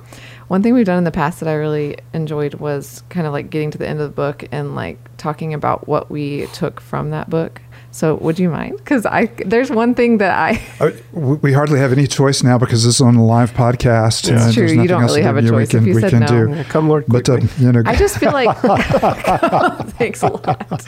One 0.47 0.63
thing 0.63 0.73
we've 0.73 0.85
done 0.85 0.97
in 0.99 1.03
the 1.03 1.11
past 1.11 1.41
that 1.41 1.49
I 1.49 1.53
really 1.55 1.97
enjoyed 2.13 2.53
was 2.55 3.03
kind 3.09 3.27
of 3.27 3.33
like 3.33 3.49
getting 3.49 3.69
to 3.71 3.77
the 3.77 3.85
end 3.87 3.99
of 3.99 4.09
the 4.09 4.15
book 4.15 4.45
and 4.51 4.75
like 4.75 4.97
talking 5.17 5.53
about 5.53 5.87
what 5.89 6.09
we 6.09 6.45
took 6.53 6.79
from 6.79 7.09
that 7.09 7.29
book. 7.29 7.61
So 7.97 8.13
would 8.17 8.37
you 8.37 8.51
mind? 8.51 8.77
Because 8.77 9.07
I 9.07 9.25
there's 9.43 9.71
one 9.71 9.95
thing 9.95 10.19
that 10.19 10.29
I 10.29 10.61
Uh, 10.79 10.91
we 11.13 11.35
we 11.37 11.53
hardly 11.53 11.79
have 11.79 11.91
any 11.91 12.05
choice 12.05 12.43
now 12.43 12.59
because 12.59 12.83
this 12.83 12.95
is 12.95 13.01
on 13.01 13.15
a 13.15 13.25
live 13.25 13.53
podcast. 13.53 14.27
Yeah. 14.27 14.33
and 14.33 14.43
It's 14.45 14.53
true. 14.53 14.67
You 14.67 14.87
don't 14.87 15.01
really 15.01 15.23
have 15.23 15.35
a 15.35 15.41
you 15.41 15.49
know, 15.49 15.57
choice 15.57 15.73
if 15.73 15.81
We 15.81 15.87
you 15.87 15.93
can, 15.93 15.95
we 15.95 16.01
said 16.01 16.11
can 16.11 16.19
no. 16.19 16.45
do. 16.45 16.57
Yeah, 16.57 16.63
come 16.65 16.89
Lord 16.89 17.05
But 17.07 17.27
uh, 17.27 17.39
you 17.57 17.71
know, 17.71 17.81
I 17.87 17.95
just 17.95 18.19
feel 18.19 18.33
like 18.33 18.55
thanks 19.97 20.21
a 20.21 20.27
lot. 20.27 20.83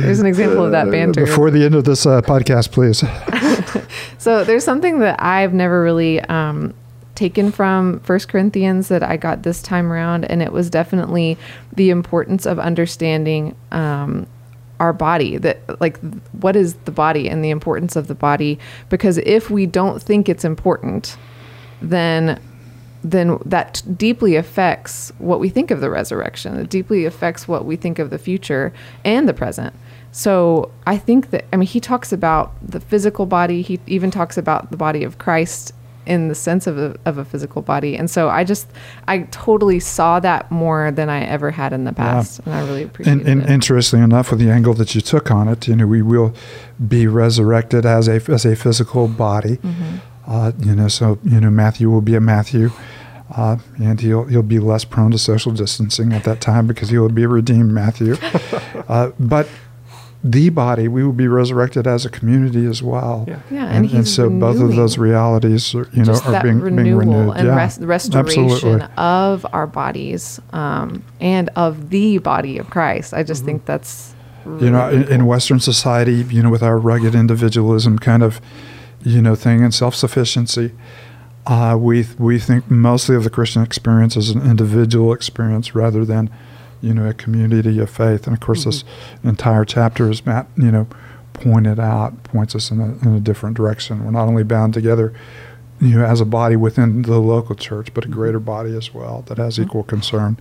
There's 0.00 0.20
an 0.20 0.24
example 0.24 0.64
of 0.64 0.70
that 0.72 0.90
banter. 0.90 1.26
before 1.26 1.50
the 1.50 1.62
end 1.62 1.74
of 1.74 1.84
this 1.84 2.06
uh, 2.06 2.22
podcast, 2.22 2.72
please. 2.72 3.04
So 4.16 4.42
there's 4.42 4.64
something 4.64 5.00
that 5.00 5.22
I've 5.22 5.52
never 5.52 5.82
really 5.82 6.22
um, 6.22 6.72
taken 7.14 7.52
from 7.52 8.00
First 8.00 8.28
Corinthians 8.28 8.88
that 8.88 9.02
I 9.02 9.18
got 9.18 9.42
this 9.42 9.60
time 9.60 9.92
around, 9.92 10.24
and 10.24 10.40
it 10.40 10.52
was 10.52 10.70
definitely 10.70 11.36
the 11.74 11.90
importance 11.90 12.46
of 12.46 12.58
understanding 12.58 13.54
um, 13.72 14.26
our 14.80 14.92
body. 14.92 15.38
That 15.38 15.80
like 15.80 15.98
what 16.32 16.56
is 16.56 16.74
the 16.84 16.90
body 16.90 17.28
and 17.28 17.44
the 17.44 17.50
importance 17.50 17.96
of 17.96 18.08
the 18.08 18.14
body? 18.14 18.58
Because 18.88 19.18
if 19.18 19.50
we 19.50 19.66
don't 19.66 20.02
think 20.02 20.28
it's 20.28 20.44
important, 20.44 21.16
then 21.80 22.40
then 23.02 23.38
that 23.44 23.82
deeply 23.96 24.34
affects 24.34 25.12
what 25.18 25.38
we 25.38 25.48
think 25.48 25.70
of 25.70 25.80
the 25.80 25.90
resurrection. 25.90 26.56
It 26.56 26.68
deeply 26.68 27.04
affects 27.04 27.46
what 27.46 27.64
we 27.64 27.76
think 27.76 27.98
of 27.98 28.10
the 28.10 28.18
future 28.18 28.72
and 29.04 29.28
the 29.28 29.34
present. 29.34 29.74
So 30.10 30.72
I 30.86 30.96
think 30.96 31.30
that, 31.30 31.44
I 31.52 31.56
mean, 31.56 31.68
he 31.68 31.78
talks 31.78 32.12
about 32.12 32.54
the 32.66 32.80
physical 32.80 33.26
body. 33.26 33.62
He 33.62 33.78
even 33.86 34.10
talks 34.10 34.36
about 34.36 34.70
the 34.70 34.76
body 34.76 35.04
of 35.04 35.18
Christ 35.18 35.72
in 36.06 36.28
the 36.28 36.34
sense 36.34 36.66
of 36.66 36.78
a, 36.78 36.96
of 37.04 37.18
a 37.18 37.24
physical 37.24 37.62
body. 37.62 37.96
And 37.96 38.10
so 38.10 38.28
I 38.28 38.44
just, 38.44 38.68
I 39.08 39.20
totally 39.30 39.80
saw 39.80 40.20
that 40.20 40.50
more 40.50 40.90
than 40.90 41.08
I 41.08 41.24
ever 41.24 41.50
had 41.50 41.72
in 41.72 41.84
the 41.84 41.92
past. 41.92 42.40
And 42.44 42.54
I 42.54 42.60
really 42.66 42.84
appreciate 42.84 43.12
And, 43.12 43.26
and 43.28 43.42
it. 43.42 43.50
interestingly 43.50 44.04
enough, 44.04 44.30
with 44.30 44.40
the 44.40 44.50
angle 44.50 44.74
that 44.74 44.94
you 44.94 45.00
took 45.00 45.30
on 45.30 45.48
it, 45.48 45.66
you 45.68 45.76
know, 45.76 45.86
we 45.86 46.02
will 46.02 46.34
be 46.88 47.06
resurrected 47.06 47.84
as 47.86 48.08
a 48.08 48.20
as 48.28 48.44
a 48.44 48.54
physical 48.56 49.08
body. 49.08 49.56
Mhm. 49.58 50.00
Uh, 50.26 50.52
you 50.58 50.74
know, 50.74 50.88
so 50.88 51.18
you 51.24 51.40
know 51.40 51.50
Matthew 51.50 51.88
will 51.88 52.00
be 52.00 52.16
a 52.16 52.20
Matthew, 52.20 52.70
uh, 53.36 53.58
and 53.78 54.00
he'll 54.00 54.24
he'll 54.24 54.42
be 54.42 54.58
less 54.58 54.84
prone 54.84 55.12
to 55.12 55.18
social 55.18 55.52
distancing 55.52 56.12
at 56.12 56.24
that 56.24 56.40
time 56.40 56.66
because 56.66 56.88
he 56.88 56.98
will 56.98 57.08
be 57.08 57.22
a 57.22 57.28
redeemed 57.28 57.70
Matthew. 57.72 58.16
uh, 58.88 59.10
but 59.20 59.46
the 60.30 60.48
body, 60.50 60.88
we 60.88 61.04
will 61.04 61.12
be 61.12 61.28
resurrected 61.28 61.86
as 61.86 62.04
a 62.04 62.10
community 62.10 62.66
as 62.66 62.82
well. 62.82 63.24
Yeah. 63.28 63.38
Yeah, 63.50 63.64
and 63.66 63.76
And, 63.76 63.84
and, 63.86 63.90
he's 64.04 64.14
so 64.14 64.28
both 64.28 64.60
of 64.60 64.74
those 64.76 64.98
realities, 64.98 65.74
are, 65.74 65.88
you 65.92 66.04
know, 66.04 66.18
are 66.24 66.42
being, 66.42 66.60
renewal 66.60 66.82
being 66.84 66.96
renewed. 66.96 67.36
and 67.36 67.46
yeah, 67.48 67.56
res- 67.56 67.78
restoration 67.78 68.50
absolutely. 68.50 68.86
of 68.96 69.46
our 69.52 69.66
bodies 69.66 70.40
um, 70.52 71.04
and 71.20 71.48
of 71.56 71.90
the 71.90 72.18
body 72.18 72.58
of 72.58 72.70
Christ. 72.70 73.14
I 73.14 73.22
just 73.22 73.42
Mhm. 73.42 73.46
think 73.46 73.64
that's 73.66 74.14
you 74.60 74.70
know 74.70 74.86
really 74.88 75.06
in, 75.06 75.12
in 75.12 75.26
western 75.26 75.58
society 75.58 76.24
you 76.30 76.40
know 76.40 76.50
with 76.50 76.62
our 76.62 76.78
rugged 76.78 77.16
individualism 77.16 77.98
kind 77.98 78.22
of 78.22 78.40
you 79.02 79.20
know 79.20 79.34
thing 79.34 79.60
and 79.64 79.74
self-sufficiency 79.74 80.70
uh, 81.48 81.76
we 81.76 82.06
we 82.16 82.38
think 82.38 82.70
mostly 82.70 83.16
of 83.16 83.24
the 83.24 83.30
christian 83.30 83.62
experience 83.64 84.16
as 84.16 84.30
an 84.30 84.40
individual 84.48 85.12
experience 85.12 85.74
rather 85.74 86.04
than 86.04 86.30
you 86.80 86.94
know 86.94 87.08
a 87.08 87.14
community 87.14 87.78
of 87.80 87.90
faith. 87.90 88.26
And 88.26 88.34
of 88.34 88.40
course 88.40 88.64
this 88.64 88.82
mm-hmm. 88.82 89.28
entire 89.28 89.64
chapter 89.64 90.10
as 90.10 90.24
matt 90.26 90.46
you 90.56 90.70
know 90.70 90.86
pointed 91.32 91.78
out 91.78 92.22
points 92.24 92.54
us 92.54 92.70
in 92.70 92.80
a, 92.80 92.96
in 93.06 93.14
a 93.14 93.20
different 93.20 93.56
direction. 93.56 94.04
We're 94.04 94.10
not 94.10 94.28
only 94.28 94.44
bound 94.44 94.74
together 94.74 95.12
you 95.80 95.98
know 95.98 96.04
as 96.04 96.20
a 96.20 96.24
body 96.24 96.56
within 96.56 97.02
the 97.02 97.18
local 97.18 97.54
church 97.54 97.92
but 97.92 98.04
a 98.04 98.08
mm-hmm. 98.08 98.18
greater 98.18 98.40
body 98.40 98.76
as 98.76 98.94
well 98.94 99.22
that 99.26 99.38
has 99.38 99.58
Mhm. 99.58 99.64
equal 99.64 99.82
concern 99.82 100.36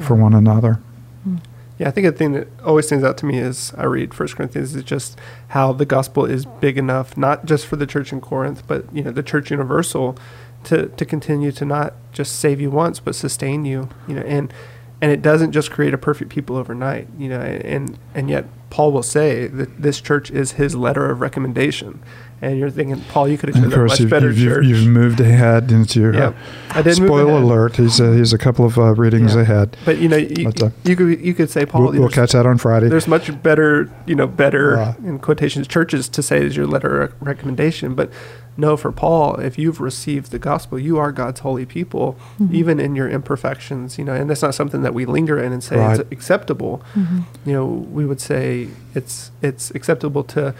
for 0.00 0.14
one 0.14 0.34
another. 0.34 0.78
Mm-hmm. 1.26 1.36
Yeah, 1.78 1.88
I 1.88 1.90
think 1.90 2.06
a 2.06 2.12
thing 2.12 2.32
that 2.32 2.48
always 2.64 2.86
stands 2.86 3.04
out 3.04 3.18
to 3.18 3.26
me 3.26 3.38
is 3.38 3.72
I 3.76 3.84
read 3.84 4.14
First 4.14 4.36
Corinthians 4.36 4.74
is 4.74 4.82
just 4.82 5.18
how 5.48 5.72
the 5.74 5.84
gospel 5.84 6.24
is 6.24 6.46
big 6.46 6.78
enough, 6.78 7.16
not 7.18 7.44
just 7.44 7.66
for 7.66 7.76
the 7.76 7.86
church 7.86 8.12
in 8.12 8.20
Corinth, 8.20 8.62
but 8.66 8.84
you 8.94 9.02
know 9.02 9.10
the 9.10 9.22
church 9.22 9.50
universal, 9.50 10.16
to 10.64 10.86
to 10.88 11.04
continue 11.04 11.52
to 11.52 11.64
not 11.64 11.92
just 12.12 12.38
save 12.38 12.60
you 12.60 12.70
once, 12.70 12.98
but 12.98 13.14
sustain 13.14 13.66
you. 13.66 13.90
You 14.08 14.14
know, 14.16 14.22
and 14.22 14.52
and 15.00 15.12
it 15.12 15.22
doesn't 15.22 15.52
just 15.52 15.70
create 15.70 15.94
a 15.94 15.98
perfect 15.98 16.30
people 16.30 16.56
overnight 16.56 17.06
you 17.18 17.28
know 17.28 17.40
and 17.40 17.98
and 18.14 18.30
yet 18.30 18.44
paul 18.70 18.92
will 18.92 19.02
say 19.02 19.46
that 19.46 19.80
this 19.80 20.00
church 20.00 20.30
is 20.30 20.52
his 20.52 20.74
letter 20.74 21.10
of 21.10 21.20
recommendation 21.20 22.02
and 22.42 22.58
you're 22.58 22.70
thinking 22.70 23.00
paul 23.08 23.26
you 23.28 23.38
could 23.38 23.48
have 23.48 23.56
And 23.56 23.64
of 23.66 23.70
chosen 23.70 23.80
a 23.80 23.88
course, 23.88 23.90
much 23.92 24.00
you've, 24.00 24.10
better 24.10 24.30
you've, 24.30 24.52
church 24.52 24.64
you've 24.66 24.86
moved 24.86 25.20
ahead 25.20 25.72
into 25.72 26.00
your 26.00 26.14
Yep. 26.14 26.36
I 26.70 26.82
did 26.82 26.98
ahead. 27.28 27.42
alert. 27.44 27.76
He's 27.76 27.98
a, 28.00 28.14
he's 28.14 28.32
a 28.32 28.38
couple 28.38 28.64
of 28.66 28.76
uh, 28.78 28.94
readings 28.94 29.34
Yeah. 29.34 29.40
ahead. 29.42 29.76
but 29.84 29.98
you 29.98 30.08
know 30.08 30.16
you, 30.18 30.44
But, 30.44 30.62
uh, 30.62 30.70
you 30.84 30.96
could 30.96 31.20
you 31.20 31.34
could 31.34 31.50
say 31.50 31.64
paul 31.66 31.82
We'll, 31.82 31.92
we'll 31.92 32.08
catch 32.10 32.32
that 32.32 32.44
on 32.46 32.58
Friday. 32.58 32.88
there's 32.88 33.08
much 33.08 33.42
better, 33.42 33.90
you 34.06 34.14
know, 34.14 34.26
better 34.26 34.76
Uh, 34.78 34.94
in 35.04 35.18
quotations 35.18 35.66
churches 35.66 36.08
to 36.10 36.22
say 36.22 36.44
is 36.44 36.56
your 36.56 36.66
letter 36.66 37.02
of 37.02 37.14
recommendation. 37.20 37.94
But 37.94 38.10
no, 38.58 38.74
for 38.78 38.90
Paul, 38.90 39.34
if 39.36 39.58
you've 39.58 39.80
received 39.82 40.30
the 40.30 40.38
gospel, 40.38 40.78
you 40.78 40.96
are 40.98 41.12
God's 41.12 41.40
holy 41.40 41.66
people, 41.66 42.16
Mm-hmm. 42.40 42.54
even 42.54 42.80
in 42.80 42.96
your 42.96 43.08
imperfections. 43.08 43.98
You 43.98 44.04
know, 44.06 44.14
and 44.14 44.28
that's 44.30 44.40
not 44.42 44.54
something 44.54 44.80
that 44.82 44.94
we 44.94 45.04
linger 45.04 45.38
in 45.38 45.52
and 45.52 45.62
say 45.62 45.76
Right. 45.76 46.00
it's 46.00 46.10
acceptable. 46.12 46.82
Mm-hmm. 46.94 47.18
You 47.44 47.52
know, 47.52 47.66
we 47.66 48.04
would 48.06 48.20
say 48.20 48.68
it's 48.94 49.30
it's 49.42 49.70
acceptable 49.72 50.24
to 50.24 50.54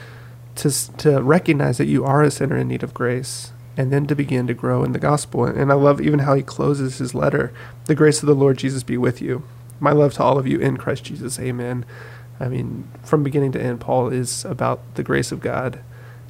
to 0.56 0.96
to 0.98 1.22
recognize 1.22 1.78
that 1.78 1.86
you 1.86 2.04
are 2.04 2.22
a 2.22 2.30
sinner 2.30 2.56
in 2.56 2.68
need 2.68 2.82
of 2.82 2.94
grace. 2.94 3.52
And 3.78 3.92
then 3.92 4.06
to 4.06 4.14
begin 4.14 4.46
to 4.46 4.54
grow 4.54 4.84
in 4.84 4.92
the 4.92 4.98
gospel. 4.98 5.44
And 5.44 5.70
I 5.70 5.74
love 5.74 6.00
even 6.00 6.20
how 6.20 6.34
he 6.34 6.42
closes 6.42 6.96
his 6.96 7.14
letter. 7.14 7.52
The 7.84 7.94
grace 7.94 8.22
of 8.22 8.26
the 8.26 8.34
Lord 8.34 8.56
Jesus 8.56 8.82
be 8.82 8.96
with 8.96 9.20
you. 9.20 9.42
My 9.80 9.92
love 9.92 10.14
to 10.14 10.22
all 10.22 10.38
of 10.38 10.46
you 10.46 10.58
in 10.58 10.78
Christ 10.78 11.04
Jesus. 11.04 11.38
Amen. 11.38 11.84
I 12.40 12.48
mean, 12.48 12.88
from 13.02 13.22
beginning 13.22 13.52
to 13.52 13.62
end, 13.62 13.80
Paul 13.80 14.08
is 14.08 14.46
about 14.46 14.80
the 14.94 15.02
grace 15.02 15.30
of 15.30 15.40
God 15.40 15.80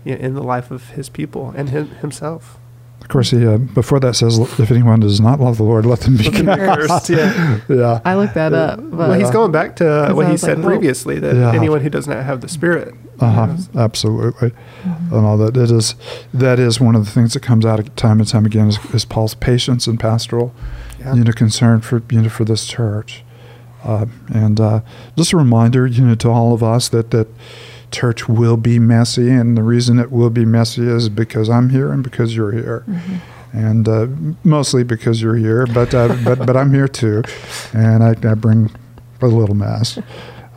in 0.04 0.34
the 0.34 0.42
life 0.42 0.72
of 0.72 0.90
his 0.90 1.08
people 1.08 1.52
and 1.56 1.68
him, 1.68 1.90
himself. 1.96 2.58
Of 3.00 3.08
course, 3.08 3.30
he 3.30 3.46
uh, 3.46 3.58
before 3.58 4.00
that 4.00 4.16
says, 4.16 4.38
"If 4.58 4.70
anyone 4.70 5.00
does 5.00 5.20
not 5.20 5.38
love 5.40 5.58
the 5.58 5.62
Lord, 5.62 5.86
let 5.86 6.00
them 6.00 6.16
be 6.16 6.28
Let 6.30 6.58
cursed." 6.58 6.88
cursed, 6.88 7.10
yeah. 7.10 7.60
yeah. 7.68 8.00
I 8.04 8.14
looked 8.16 8.34
that 8.34 8.52
up. 8.52 8.78
But 8.78 9.08
Well, 9.10 9.12
he's 9.12 9.30
going 9.30 9.52
back 9.52 9.76
to 9.76 10.10
what 10.12 10.28
he 10.28 10.36
said 10.36 10.58
like, 10.58 10.66
previously 10.66 11.18
that 11.20 11.36
Yeah. 11.36 11.52
anyone 11.54 11.80
who 11.82 11.90
does 11.90 12.08
not 12.08 12.24
have 12.24 12.40
the 12.40 12.48
Spirit. 12.48 12.94
Uh 13.20 13.30
huh. 13.32 13.46
Yes. 13.50 13.68
Absolutely, 13.76 14.52
and 14.84 15.12
all 15.24 15.38
that. 15.38 15.56
It 15.56 15.70
is 15.70 15.94
that 16.34 16.58
is 16.58 16.80
one 16.80 16.94
of 16.96 17.04
the 17.04 17.10
things 17.10 17.32
that 17.34 17.40
comes 17.40 17.64
out 17.64 17.78
time 17.96 18.18
and 18.18 18.28
time 18.28 18.44
again 18.44 18.68
is, 18.68 18.78
is 18.92 19.04
Paul's 19.04 19.34
patience 19.34 19.86
and 19.86 19.98
pastoral, 20.00 20.52
Yeah. 20.98 21.14
you 21.14 21.24
know, 21.24 21.32
concern 21.32 21.80
for 21.82 22.02
you 22.10 22.22
know 22.22 22.28
for 22.28 22.44
this 22.44 22.66
church, 22.66 23.24
uh, 23.84 24.06
and 24.34 24.60
uh, 24.60 24.80
just 25.16 25.32
a 25.32 25.36
reminder, 25.36 25.86
you 25.86 26.04
know, 26.04 26.14
to 26.16 26.28
all 26.28 26.52
of 26.52 26.62
us 26.62 26.88
that 26.90 27.10
that 27.12 27.28
church 27.90 28.28
will 28.28 28.56
be 28.56 28.78
messy, 28.78 29.30
and 29.30 29.56
the 29.56 29.62
reason 29.62 29.98
it 29.98 30.10
will 30.12 30.30
be 30.30 30.44
messy 30.44 30.86
is 30.86 31.08
because 31.08 31.48
I'm 31.48 31.70
here 31.70 31.92
and 31.92 32.02
because 32.02 32.34
you're 32.36 32.52
here. 32.52 32.84
Mhm. 32.88 33.20
and 33.52 33.88
uh, 33.88 34.06
mostly 34.44 34.82
because 34.84 35.22
you're 35.22 35.36
here. 35.36 35.66
But 35.66 35.94
uh, 35.94 36.14
but 36.24 36.44
but 36.46 36.56
I'm 36.56 36.74
here 36.74 36.88
too, 36.88 37.22
and 37.72 38.02
I, 38.04 38.10
I 38.28 38.34
bring 38.34 38.70
a 39.22 39.26
little 39.26 39.54
mess. 39.54 39.98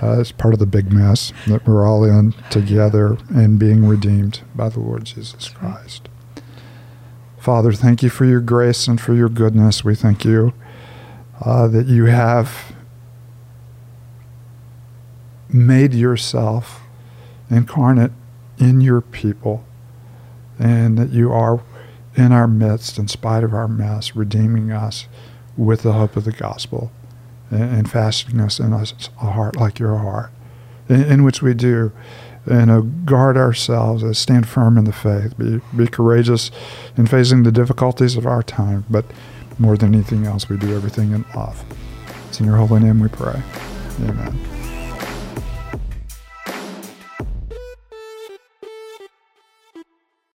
Uh, 0.01 0.19
it's 0.19 0.31
part 0.31 0.53
of 0.53 0.59
the 0.59 0.65
big 0.65 0.91
mess 0.91 1.31
that 1.47 1.65
we're 1.67 1.85
all 1.85 2.03
in 2.03 2.33
together 2.49 3.17
and 3.29 3.57
being 3.59 3.85
redeemed 3.85 4.41
by 4.55 4.69
the 4.69 4.79
Lord 4.79 5.05
Jesus 5.05 5.49
Christ. 5.49 6.07
Father, 7.37 7.71
thank 7.73 8.01
you 8.03 8.09
for 8.09 8.25
your 8.25 8.41
grace 8.41 8.87
and 8.87 8.99
for 8.99 9.13
your 9.13 9.29
goodness. 9.29 9.83
We 9.83 9.95
thank 9.95 10.25
you 10.25 10.53
uh, 11.41 11.67
that 11.67 11.87
you 11.87 12.05
have 12.05 12.73
made 15.51 15.93
yourself 15.93 16.78
incarnate 17.49 18.11
in 18.57 18.81
your 18.81 19.01
people 19.01 19.63
and 20.57 20.97
that 20.97 21.09
you 21.09 21.31
are 21.31 21.61
in 22.15 22.31
our 22.31 22.47
midst, 22.47 22.97
in 22.97 23.07
spite 23.07 23.43
of 23.43 23.53
our 23.53 23.67
mess, 23.67 24.15
redeeming 24.15 24.71
us 24.71 25.07
with 25.55 25.83
the 25.83 25.93
hope 25.93 26.15
of 26.15 26.25
the 26.25 26.31
gospel 26.31 26.91
and, 27.49 27.63
and 27.63 27.91
fashioning 27.91 28.39
us 28.41 28.59
in 28.59 28.73
us 28.73 28.93
a 29.21 29.31
heart 29.31 29.55
like 29.55 29.79
your 29.79 29.97
heart, 29.97 30.31
in, 30.87 31.01
in 31.03 31.23
which 31.23 31.41
we 31.41 31.53
do, 31.53 31.91
know, 32.45 32.81
guard 32.81 33.37
ourselves, 33.37 34.03
uh, 34.03 34.13
stand 34.13 34.47
firm 34.47 34.77
in 34.77 34.85
the 34.85 34.93
faith, 34.93 35.37
be, 35.37 35.61
be 35.75 35.87
courageous 35.87 36.51
in 36.97 37.07
facing 37.07 37.43
the 37.43 37.51
difficulties 37.51 38.15
of 38.15 38.25
our 38.25 38.43
time, 38.43 38.85
but 38.89 39.05
more 39.57 39.77
than 39.77 39.93
anything 39.93 40.25
else, 40.25 40.49
we 40.49 40.57
do 40.57 40.75
everything 40.75 41.11
in 41.11 41.25
love. 41.35 41.63
It's 42.27 42.39
in 42.39 42.45
your 42.45 42.57
holy 42.57 42.81
name 42.81 42.99
we 42.99 43.09
pray. 43.09 43.41
Amen. 44.01 44.58